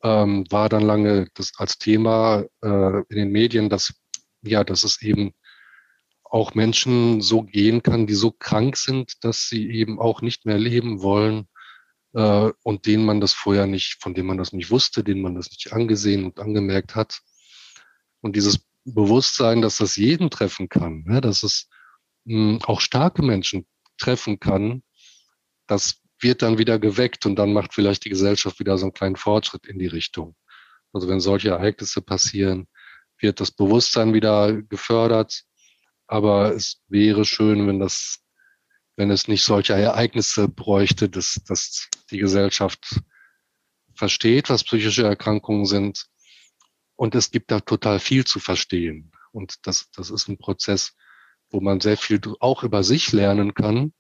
[0.04, 3.94] ähm, war dann lange das als Thema äh, in den Medien, dass
[4.42, 5.34] ja, dass es eben
[6.34, 10.58] auch Menschen so gehen kann, die so krank sind, dass sie eben auch nicht mehr
[10.58, 11.48] leben wollen
[12.14, 15.36] äh, und denen man das vorher nicht, von denen man das nicht wusste, denen man
[15.36, 17.22] das nicht angesehen und angemerkt hat.
[18.22, 21.70] Und dieses Bewusstsein, dass das jeden treffen kann, ne, dass es
[22.26, 23.68] mh, hm, auch starke Menschen
[24.00, 24.82] treffen kann,
[25.68, 29.18] das wird dann wieder geweckt und dann macht vielleicht die Gesellschaft wieder so einen kleinen
[29.18, 30.36] Fortschritt in die Richtung.
[30.94, 32.68] Also wenn solche Ereignisse passieren,
[33.20, 35.46] wird das Bewusstsein wieder gefördert
[36.14, 38.20] aber es wäre schön, wenn das,
[38.96, 43.02] wenn es nicht solche Ereignisse bräuchte, dass, dass die Gesellschaft
[43.96, 46.06] versteht, was psychische Erkrankungen sind.
[46.96, 49.12] Und es gibt da total viel zu verstehen.
[49.32, 50.94] Und das, das ist ein Prozess,
[51.50, 53.92] wo man sehr viel auch über sich lernen kann,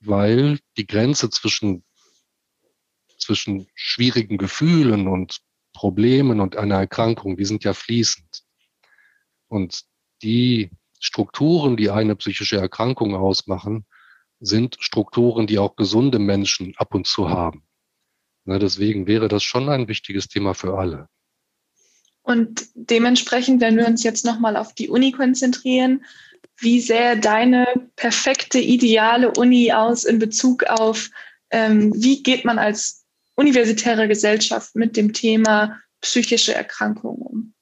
[0.00, 1.82] weil die Grenze zwischen,
[3.18, 5.38] zwischen schwierigen Gefühlen und
[5.72, 8.42] Problemen und einer Erkrankung, die sind ja fließend.
[9.48, 9.84] Und
[10.22, 13.86] die Strukturen, die eine psychische Erkrankung ausmachen,
[14.38, 17.64] sind Strukturen, die auch gesunde Menschen ab und zu haben.
[18.44, 21.08] Na, deswegen wäre das schon ein wichtiges Thema für alle.
[22.22, 26.04] Und dementsprechend, wenn wir uns jetzt nochmal auf die Uni konzentrieren,
[26.58, 31.10] wie sähe deine perfekte, ideale Uni aus in Bezug auf,
[31.50, 37.54] ähm, wie geht man als universitäre Gesellschaft mit dem Thema psychische Erkrankungen um?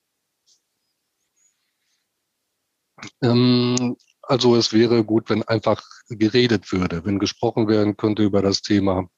[3.23, 8.63] Ähm, also es wäre gut, wenn einfach geredet würde, wenn gesprochen werden könnte über das
[8.63, 9.09] Thema.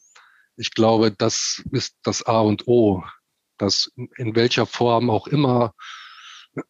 [0.57, 3.03] Ich glaube, das ist das A und O,
[3.59, 5.75] dass in welcher Form auch immer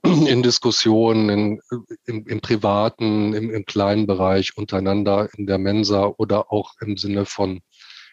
[0.04, 1.60] in Diskussionen, in,
[2.06, 7.26] im, im privaten, im, im kleinen Bereich untereinander in der Mensa oder auch im Sinne
[7.26, 7.60] von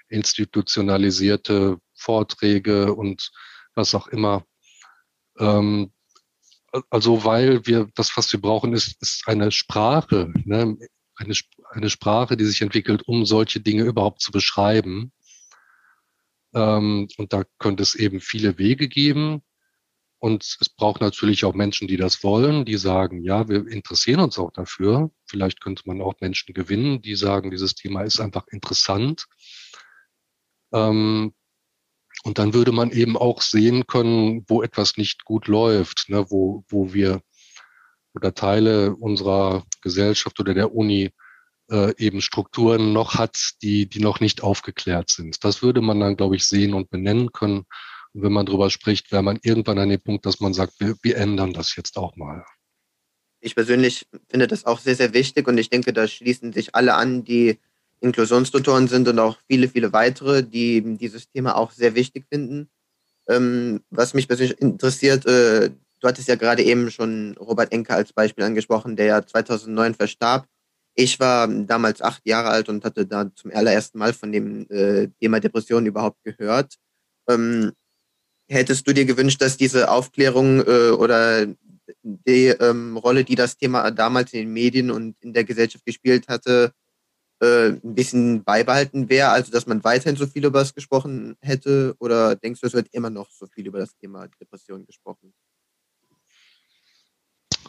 [0.09, 3.31] institutionalisierte Vorträge und
[3.75, 4.45] was auch immer,
[5.39, 5.91] ähm,
[6.89, 10.77] also weil wir, das, was wir brauchen, ist, ist eine Sprache, ne?
[11.15, 11.33] eine,
[11.71, 15.11] eine Sprache, die sich entwickelt, um solche Dinge überhaupt zu beschreiben.
[16.53, 19.41] Ähm, und da könnte es eben viele Wege geben.
[20.19, 24.39] Und es braucht natürlich auch Menschen, die das wollen, die sagen, ja, wir interessieren uns
[24.39, 25.11] auch dafür.
[25.25, 29.27] Vielleicht könnte man auch Menschen gewinnen, die sagen, dieses Thema ist einfach interessant.
[30.73, 31.33] Ähm,
[32.27, 36.65] und dann würde man eben auch sehen können, wo etwas nicht gut läuft, ne, wo,
[36.67, 37.21] wo wir
[38.13, 41.11] oder Teile unserer Gesellschaft oder der Uni
[41.71, 45.41] äh, eben Strukturen noch hat, die, die noch nicht aufgeklärt sind.
[45.45, 47.63] Das würde man dann, glaube ich, sehen und benennen können.
[48.13, 50.95] Und wenn man darüber spricht, wäre man irgendwann an dem Punkt, dass man sagt, wir,
[51.01, 52.43] wir ändern das jetzt auch mal.
[53.39, 56.95] Ich persönlich finde das auch sehr, sehr wichtig und ich denke, da schließen sich alle
[56.95, 57.59] an, die
[57.99, 62.69] Inklusionstutoren sind und auch viele, viele weitere, die dieses Thema auch sehr wichtig finden.
[63.27, 68.13] Ähm, was mich persönlich interessiert, äh, du hattest ja gerade eben schon Robert Enke als
[68.13, 70.47] Beispiel angesprochen, der ja 2009 verstarb.
[70.93, 75.09] Ich war damals acht Jahre alt und hatte da zum allerersten Mal von dem äh,
[75.19, 76.75] Thema Depression überhaupt gehört.
[77.29, 77.73] Ähm,
[78.49, 81.47] hättest du dir gewünscht, dass diese Aufklärung äh, oder
[82.03, 86.27] die ähm, Rolle, die das Thema damals in den Medien und in der Gesellschaft gespielt
[86.27, 86.71] hatte,
[87.39, 91.95] äh, ein bisschen beibehalten wäre, also dass man weiterhin so viel über das gesprochen hätte?
[91.99, 95.33] Oder denkst du, es wird immer noch so viel über das Thema Depression gesprochen?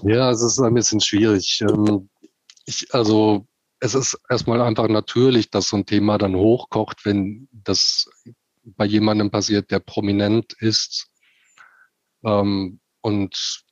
[0.03, 1.61] Ja, es ist ein bisschen schwierig.
[1.61, 2.09] Ähm,
[2.67, 3.47] ich, also
[3.81, 8.09] es ist erstmal einfach natürlich, dass so ein Thema dann hochkocht, wenn das
[8.65, 11.09] bei jemandem passiert, der prominent ist.
[12.25, 13.65] Ähm, und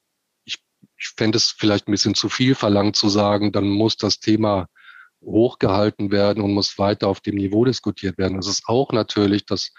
[0.45, 0.59] ich,
[0.99, 4.69] ich fände es vielleicht ein bisschen zu viel verlangt zu sagen, dann muss das Thema
[5.27, 8.39] hochgehalten werden und muss weiter auf dem Niveau diskutiert werden.
[8.39, 9.73] Es ist auch natürlich, dass,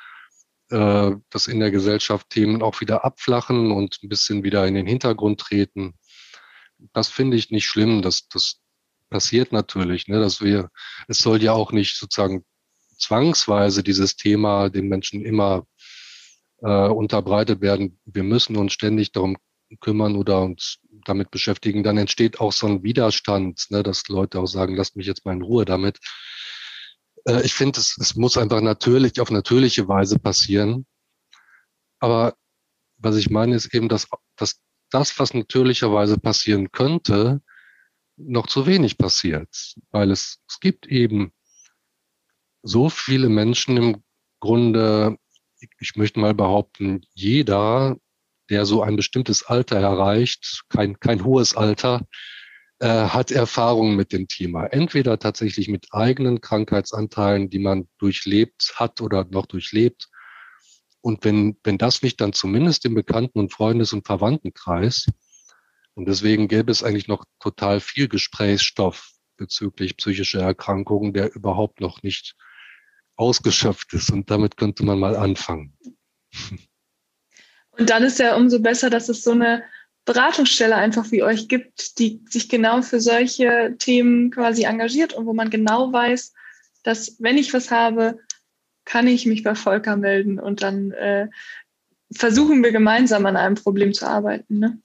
[0.69, 4.85] äh, dass in der Gesellschaft Themen auch wieder abflachen und ein bisschen wieder in den
[4.85, 5.95] Hintergrund treten.
[6.93, 8.01] Das finde ich nicht schlimm.
[8.01, 8.59] Das, das
[9.09, 10.69] passiert natürlich, ne, dass wir,
[11.07, 12.43] es soll ja auch nicht sozusagen
[12.99, 15.65] zwangsweise dieses Thema den Menschen immer
[16.61, 17.99] äh, unterbreitet werden.
[18.05, 19.37] Wir müssen uns ständig darum
[19.79, 24.47] kümmern oder uns damit beschäftigen, dann entsteht auch so ein Widerstand, ne, dass Leute auch
[24.47, 25.99] sagen, lasst mich jetzt mal in Ruhe damit.
[27.25, 30.85] Äh, ich finde, es, es muss einfach natürlich, auf natürliche Weise passieren.
[31.99, 32.35] Aber
[32.97, 37.41] was ich meine, ist eben, dass, dass das, was natürlicherweise passieren könnte,
[38.15, 41.31] noch zu wenig passiert, weil es, es gibt eben
[42.63, 44.03] so viele Menschen im
[44.39, 45.17] Grunde,
[45.79, 47.97] ich möchte mal behaupten, jeder
[48.49, 52.07] der so ein bestimmtes Alter erreicht, kein, kein hohes Alter,
[52.79, 54.67] äh, hat Erfahrungen mit dem Thema.
[54.67, 60.09] Entweder tatsächlich mit eigenen Krankheitsanteilen, die man durchlebt hat oder noch durchlebt.
[61.01, 65.07] Und wenn, wenn das nicht, dann zumindest im Bekannten- und Freundes- und Verwandtenkreis.
[65.95, 72.03] Und deswegen gäbe es eigentlich noch total viel Gesprächsstoff bezüglich psychischer Erkrankungen, der überhaupt noch
[72.03, 72.35] nicht
[73.15, 74.11] ausgeschöpft ist.
[74.11, 75.77] Und damit könnte man mal anfangen.
[77.77, 79.63] Und dann ist ja umso besser, dass es so eine
[80.05, 85.33] Beratungsstelle einfach wie euch gibt, die sich genau für solche Themen quasi engagiert und wo
[85.33, 86.33] man genau weiß,
[86.83, 88.17] dass wenn ich was habe,
[88.85, 91.27] kann ich mich bei Volker melden und dann äh,
[92.11, 94.59] versuchen wir gemeinsam an einem Problem zu arbeiten.
[94.59, 94.79] Ne?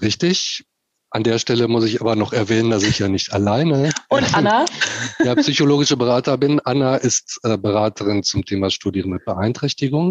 [0.00, 0.64] Richtig.
[1.10, 4.64] An der Stelle muss ich aber noch erwähnen, dass ich ja nicht alleine und Anna
[5.24, 6.60] ja psychologische Berater bin.
[6.60, 10.10] Anna ist äh, Beraterin zum Thema Studierende mit Beeinträchtigung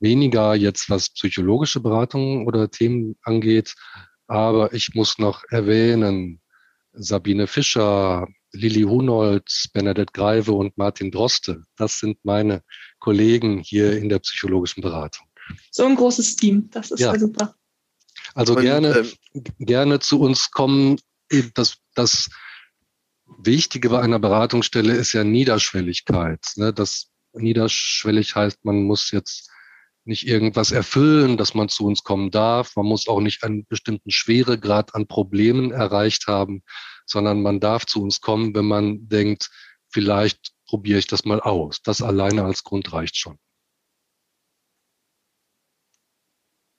[0.00, 3.74] weniger jetzt was psychologische Beratung oder Themen angeht,
[4.26, 6.40] Aber ich muss noch erwähnen,
[6.92, 11.62] Sabine Fischer, Lilly Hunold, Bernadette Greive und Martin Droste.
[11.76, 12.62] Das sind meine
[12.98, 15.26] Kollegen hier in der psychologischen Beratung.
[15.70, 17.54] So ein großes Team, das ist ja, ja super.
[18.34, 20.98] Also und, gerne, ähm, gerne zu uns kommen.
[21.54, 22.30] Das, das
[23.38, 26.40] Wichtige bei einer Beratungsstelle ist ja Niederschwelligkeit.
[26.56, 26.72] Ne?
[26.72, 29.50] Das niederschwellig heißt, man muss jetzt
[30.08, 32.74] nicht irgendwas erfüllen, dass man zu uns kommen darf.
[32.76, 36.62] Man muss auch nicht einen bestimmten Schweregrad an Problemen erreicht haben,
[37.06, 39.50] sondern man darf zu uns kommen, wenn man denkt,
[39.90, 41.82] vielleicht probiere ich das mal aus.
[41.82, 43.38] Das alleine als Grund reicht schon.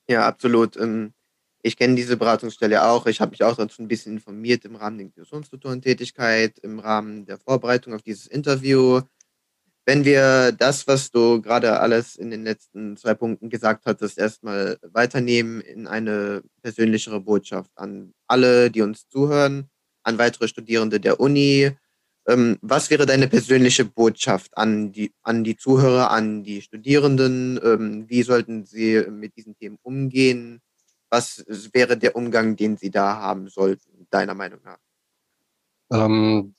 [0.08, 0.76] Ja, absolut.
[0.76, 1.14] Ähm,
[1.62, 3.06] ich kenne diese Beratungsstelle auch.
[3.06, 7.38] Ich habe mich auch dazu ein bisschen informiert im Rahmen der Inklusionstutorentätigkeit, im Rahmen der
[7.38, 9.02] Vorbereitung auf dieses Interview.
[9.90, 14.78] Wenn wir das, was du gerade alles in den letzten zwei Punkten gesagt hattest, erstmal
[14.82, 19.68] weiternehmen in eine persönlichere Botschaft an alle, die uns zuhören,
[20.04, 21.72] an weitere Studierende der Uni.
[22.28, 27.58] Ähm, was wäre deine persönliche Botschaft an die, an die Zuhörer, an die Studierenden?
[27.60, 30.60] Ähm, wie sollten sie mit diesen Themen umgehen?
[31.08, 34.78] Was wäre der Umgang, den sie da haben sollten, deiner Meinung nach?
[35.92, 36.54] Ähm,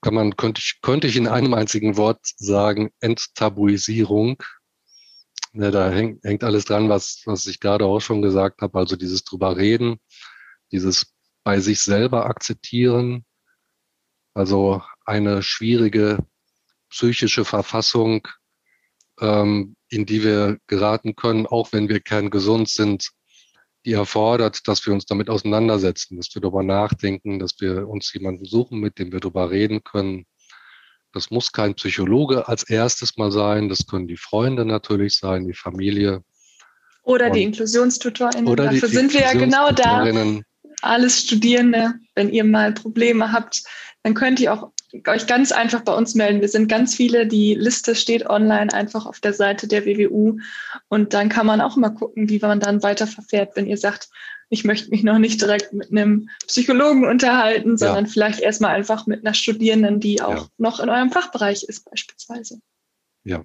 [0.00, 4.42] kann man, könnte ich, könnte ich in einem einzigen Wort sagen, Enttabuisierung.
[5.54, 8.78] Ja, da hängt, hängt alles dran, was, was ich gerade auch schon gesagt habe.
[8.78, 9.98] Also dieses drüber reden,
[10.72, 13.24] dieses bei sich selber akzeptieren.
[14.34, 16.18] Also eine schwierige
[16.90, 18.28] psychische Verfassung,
[19.20, 23.10] ähm, in die wir geraten können, auch wenn wir kerngesund sind,
[23.88, 28.44] die erfordert, dass wir uns damit auseinandersetzen, dass wir darüber nachdenken, dass wir uns jemanden
[28.44, 30.26] suchen, mit dem wir darüber reden können.
[31.14, 35.54] Das muss kein Psychologe als erstes mal sein, das können die Freunde natürlich sein, die
[35.54, 36.22] Familie.
[37.02, 38.46] Oder die Inklusionstutorinnen.
[38.46, 40.04] Oder Dafür die sind wir ja genau da
[40.82, 43.62] alles Studierende, wenn ihr mal Probleme habt,
[44.02, 44.70] dann könnt ihr auch
[45.06, 46.40] euch ganz einfach bei uns melden.
[46.40, 50.38] Wir sind ganz viele, die Liste steht online einfach auf der Seite der WWU
[50.88, 54.08] und dann kann man auch mal gucken, wie man dann weiter verfährt, wenn ihr sagt,
[54.50, 58.10] ich möchte mich noch nicht direkt mit einem Psychologen unterhalten, sondern ja.
[58.10, 60.48] vielleicht erstmal einfach mit einer Studierenden, die auch ja.
[60.56, 62.58] noch in eurem Fachbereich ist beispielsweise.
[63.24, 63.44] Ja,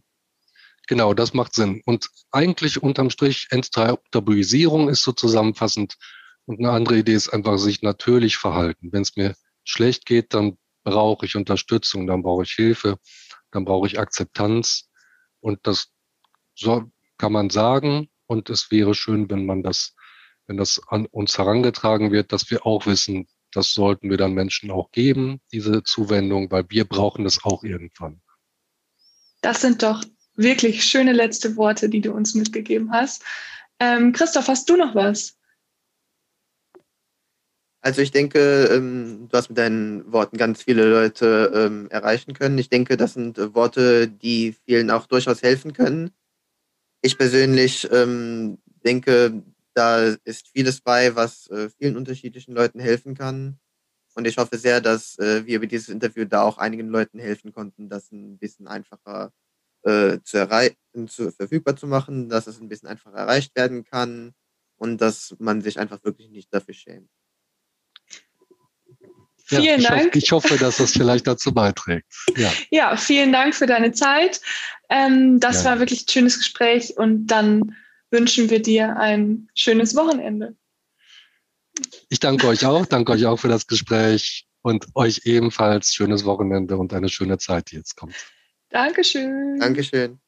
[0.87, 1.81] Genau, das macht Sinn.
[1.85, 5.97] Und eigentlich unterm Strich Enttabuisierung ist so zusammenfassend
[6.45, 8.91] und eine andere Idee ist einfach sich natürlich verhalten.
[8.91, 12.97] Wenn es mir schlecht geht, dann brauche ich Unterstützung, dann brauche ich Hilfe,
[13.51, 14.89] dann brauche ich Akzeptanz.
[15.39, 15.93] Und das
[16.55, 18.09] so kann man sagen.
[18.25, 19.95] Und es wäre schön, wenn man das,
[20.47, 24.71] wenn das an uns herangetragen wird, dass wir auch wissen, das sollten wir dann Menschen
[24.71, 28.21] auch geben, diese Zuwendung, weil wir brauchen das auch irgendwann.
[29.41, 30.03] Das sind doch
[30.35, 33.23] wirklich schöne letzte Worte, die du uns mitgegeben hast.
[33.79, 35.37] Ähm, Christoph, hast du noch was?
[37.85, 42.57] Also ich denke, ähm, du hast mit deinen Worten ganz viele Leute ähm, erreichen können.
[42.57, 46.11] Ich denke, das sind äh, Worte, die vielen auch durchaus helfen können.
[47.01, 53.59] Ich persönlich ähm, denke, da ist vieles bei, was äh, vielen unterschiedlichen Leuten helfen kann.
[54.15, 57.53] Und ich hoffe sehr, dass äh, wir über dieses Interview da auch einigen Leuten helfen
[57.53, 59.31] konnten, das ein bisschen einfacher
[59.83, 60.77] äh, zu erreichen,
[61.07, 64.33] zu, verfügbar zu machen, dass es ein bisschen einfacher erreicht werden kann
[64.77, 67.09] und dass man sich einfach wirklich nicht dafür schämt.
[69.45, 70.05] Vielen ja, ich Dank.
[70.05, 72.07] Hoffe, ich hoffe, dass das vielleicht dazu beiträgt.
[72.37, 74.39] Ja, ja vielen Dank für deine Zeit.
[74.89, 75.71] Ähm, das ja.
[75.71, 77.75] war wirklich ein schönes Gespräch und dann
[78.09, 80.55] wünschen wir dir ein schönes Wochenende.
[82.09, 86.77] Ich danke euch auch, danke euch auch für das Gespräch und euch ebenfalls schönes Wochenende
[86.77, 88.15] und eine schöne Zeit, die jetzt kommt.
[88.69, 89.59] Dankeschön.
[89.59, 90.19] Dankeschön.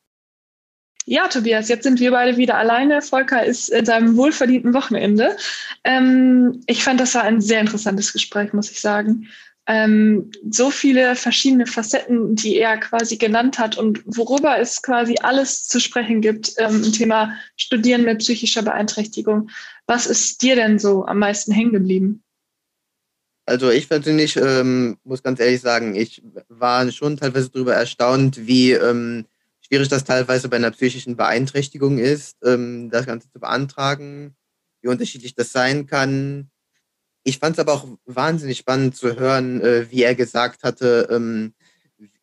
[1.07, 3.01] Ja, Tobias, jetzt sind wir beide wieder alleine.
[3.01, 5.37] Volker ist in seinem wohlverdienten Wochenende.
[5.83, 9.27] Ähm, ich fand, das war ein sehr interessantes Gespräch, muss ich sagen.
[9.67, 15.67] Ähm, so viele verschiedene Facetten, die er quasi genannt hat und worüber es quasi alles
[15.67, 19.49] zu sprechen gibt ähm, im Thema Studieren mit psychischer Beeinträchtigung.
[19.85, 22.23] Was ist dir denn so am meisten hängen geblieben?
[23.47, 28.71] Also ich persönlich ähm, muss ganz ehrlich sagen, ich war schon teilweise darüber erstaunt, wie
[28.71, 29.25] ähm,
[29.65, 34.35] schwierig das teilweise bei einer psychischen Beeinträchtigung ist, ähm, das Ganze zu beantragen,
[34.81, 36.51] wie unterschiedlich das sein kann.
[37.23, 41.55] Ich fand es aber auch wahnsinnig spannend zu hören, äh, wie er gesagt hatte, ähm,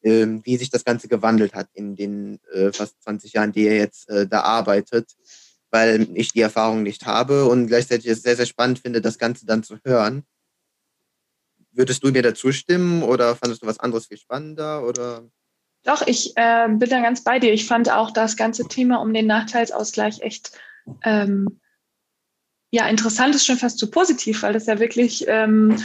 [0.03, 3.77] äh, wie sich das Ganze gewandelt hat in den äh, fast 20 Jahren, die er
[3.77, 5.11] jetzt äh, da arbeitet,
[5.71, 9.47] weil ich die Erfahrung nicht habe und gleichzeitig es sehr, sehr spannend finde, das Ganze
[9.47, 10.23] dann zu hören.
[11.73, 15.29] Würdest du mir dazu stimmen oder fandest du was anderes viel spannender oder?
[15.85, 17.53] Doch, ich äh, bin da ganz bei dir.
[17.53, 20.53] Ich fand auch das ganze Thema um den Nachteilsausgleich echt
[21.03, 21.61] ähm,
[22.73, 25.77] ja, interessant ist schon fast zu positiv, weil das ja wirklich ähm,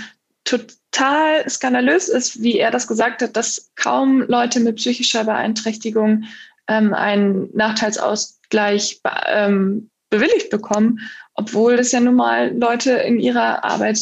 [0.46, 6.24] total skandalös ist, wie er das gesagt hat, dass kaum Leute mit psychischer Beeinträchtigung
[6.70, 11.02] ähm, einen Nachteilsausgleich ähm, bewilligt bekommen,
[11.34, 14.00] obwohl das ja nun mal Leute in ihrer Arbeit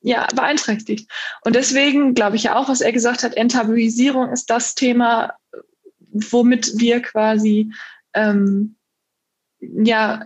[0.00, 1.10] ja, beeinträchtigt.
[1.44, 5.34] Und deswegen glaube ich ja auch, was er gesagt hat, Enttabuisierung ist das Thema,
[6.12, 7.72] womit wir quasi
[8.14, 8.76] ähm,
[9.60, 10.24] ja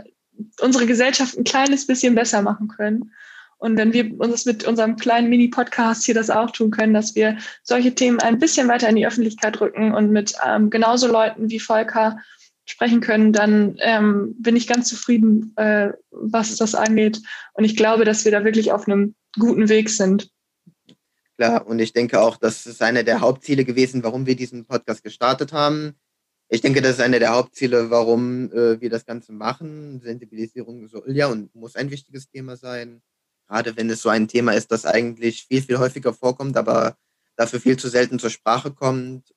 [0.60, 3.12] unsere Gesellschaft ein kleines bisschen besser machen können.
[3.58, 7.38] Und wenn wir uns mit unserem kleinen Mini-Podcast hier das auch tun können, dass wir
[7.62, 11.60] solche Themen ein bisschen weiter in die Öffentlichkeit rücken und mit ähm, genauso Leuten wie
[11.60, 12.18] Volker
[12.64, 17.20] sprechen können, dann ähm, bin ich ganz zufrieden, äh, was das angeht.
[17.54, 20.30] Und ich glaube, dass wir da wirklich auf einem guten Weg sind.
[21.36, 25.02] Klar, und ich denke auch, das ist einer der Hauptziele gewesen, warum wir diesen Podcast
[25.02, 25.94] gestartet haben.
[26.48, 30.00] Ich denke, das ist einer der Hauptziele, warum äh, wir das Ganze machen.
[30.00, 33.00] Sensibilisierung soll ja und muss ein wichtiges Thema sein.
[33.48, 36.96] Gerade wenn es so ein Thema ist, das eigentlich viel, viel häufiger vorkommt, aber
[37.36, 39.34] dafür viel zu selten zur Sprache kommt.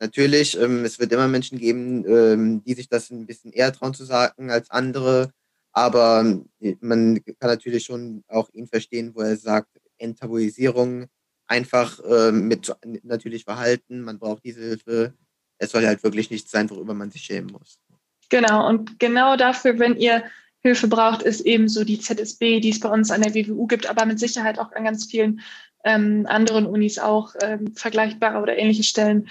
[0.00, 3.94] Natürlich, ähm, es wird immer Menschen geben, ähm, die sich das ein bisschen eher trauen
[3.94, 5.32] zu sagen als andere.
[5.72, 9.68] Aber äh, man kann natürlich schon auch ihn verstehen, wo er sagt,
[9.98, 11.06] Enttabuisierung
[11.48, 12.72] einfach äh, mit
[13.02, 15.14] natürlich Verhalten, man braucht diese Hilfe.
[15.58, 17.80] Es soll halt wirklich nichts sein, worüber man sich schämen muss.
[18.28, 20.22] Genau, und genau dafür, wenn ihr
[20.60, 23.88] Hilfe braucht, ist eben so die ZSB, die es bei uns an der WWU gibt,
[23.88, 25.40] aber mit Sicherheit auch an ganz vielen
[25.84, 29.28] ähm, anderen Unis auch ähm, vergleichbare oder ähnliche Stellen,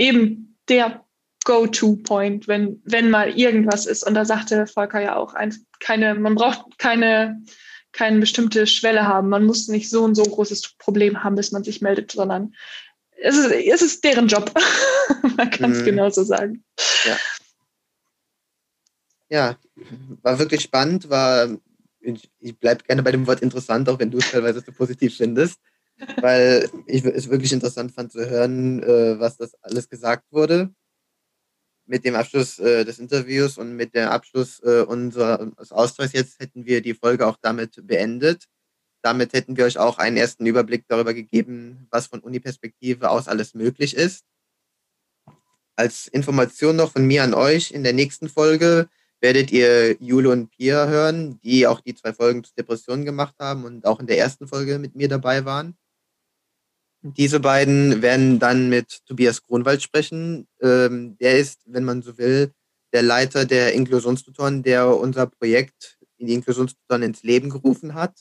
[0.00, 1.04] eben der
[1.44, 4.02] Go-To-Point, wenn, wenn mal irgendwas ist.
[4.02, 7.42] Und da sagte Volker ja auch, ein, keine, man braucht keine,
[7.92, 9.28] keine bestimmte Schwelle haben.
[9.28, 12.54] Man muss nicht so ein so großes Problem haben, bis man sich meldet, sondern
[13.22, 14.52] es ist, es ist deren Job.
[15.36, 15.84] man kann es mhm.
[15.84, 16.64] genauso sagen.
[17.04, 17.16] Ja.
[19.28, 19.56] ja,
[20.22, 21.48] war wirklich spannend, war,
[22.00, 25.16] ich, ich bleibe gerne bei dem Wort interessant, auch wenn du es teilweise so positiv
[25.16, 25.58] findest,
[26.20, 30.70] weil ich es wirklich interessant fand zu hören, äh, was das alles gesagt wurde
[31.90, 36.64] mit dem Abschluss äh, des Interviews und mit dem Abschluss äh, unseres Austauschs jetzt hätten
[36.64, 38.44] wir die Folge auch damit beendet.
[39.02, 43.54] Damit hätten wir euch auch einen ersten Überblick darüber gegeben, was von Uni-Perspektive aus alles
[43.54, 44.24] möglich ist.
[45.74, 48.88] Als Information noch von mir an euch, in der nächsten Folge
[49.20, 53.64] werdet ihr Jule und Pia hören, die auch die zwei Folgen zu Depressionen gemacht haben
[53.64, 55.76] und auch in der ersten Folge mit mir dabei waren.
[57.02, 60.46] Diese beiden werden dann mit Tobias Kronwald sprechen.
[60.60, 62.52] Ähm, der ist, wenn man so will,
[62.92, 68.20] der Leiter der Inklusionstutoren, der unser Projekt in die Inklusionstutoren ins Leben gerufen hat.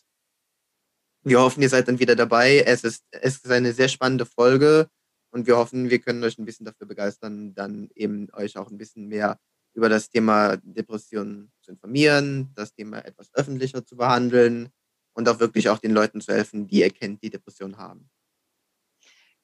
[1.24, 2.60] Wir hoffen, ihr seid dann wieder dabei.
[2.60, 4.88] Es ist, es ist eine sehr spannende Folge
[5.32, 8.78] und wir hoffen, wir können euch ein bisschen dafür begeistern, dann eben euch auch ein
[8.78, 9.38] bisschen mehr
[9.74, 14.70] über das Thema Depressionen zu informieren, das Thema etwas öffentlicher zu behandeln
[15.14, 18.10] und auch wirklich auch den Leuten zu helfen, die ihr kennt, die Depressionen haben.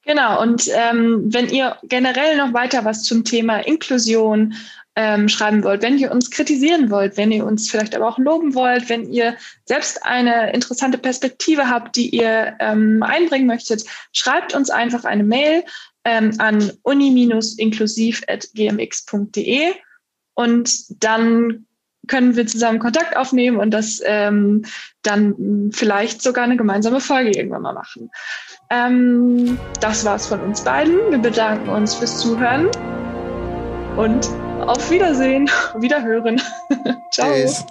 [0.06, 4.54] Genau, und ähm, wenn ihr generell noch weiter was zum Thema Inklusion
[4.94, 8.54] ähm, schreiben wollt, wenn ihr uns kritisieren wollt, wenn ihr uns vielleicht aber auch loben
[8.54, 14.70] wollt, wenn ihr selbst eine interessante Perspektive habt, die ihr ähm, einbringen möchtet, schreibt uns
[14.70, 15.64] einfach eine Mail
[16.04, 19.74] ähm, an uni-inklusiv.gmx.de
[20.34, 21.66] und dann
[22.06, 24.64] können wir zusammen Kontakt aufnehmen und das ähm,
[25.02, 28.12] dann vielleicht sogar eine gemeinsame Folge irgendwann mal machen.
[28.70, 30.98] Ähm, das war's von uns beiden.
[31.10, 32.68] Wir bedanken uns fürs Zuhören
[33.96, 34.28] und
[34.66, 35.48] auf Wiedersehen,
[35.78, 36.40] Wiederhören.
[37.10, 37.32] Ciao.
[37.32, 37.66] Tschüss.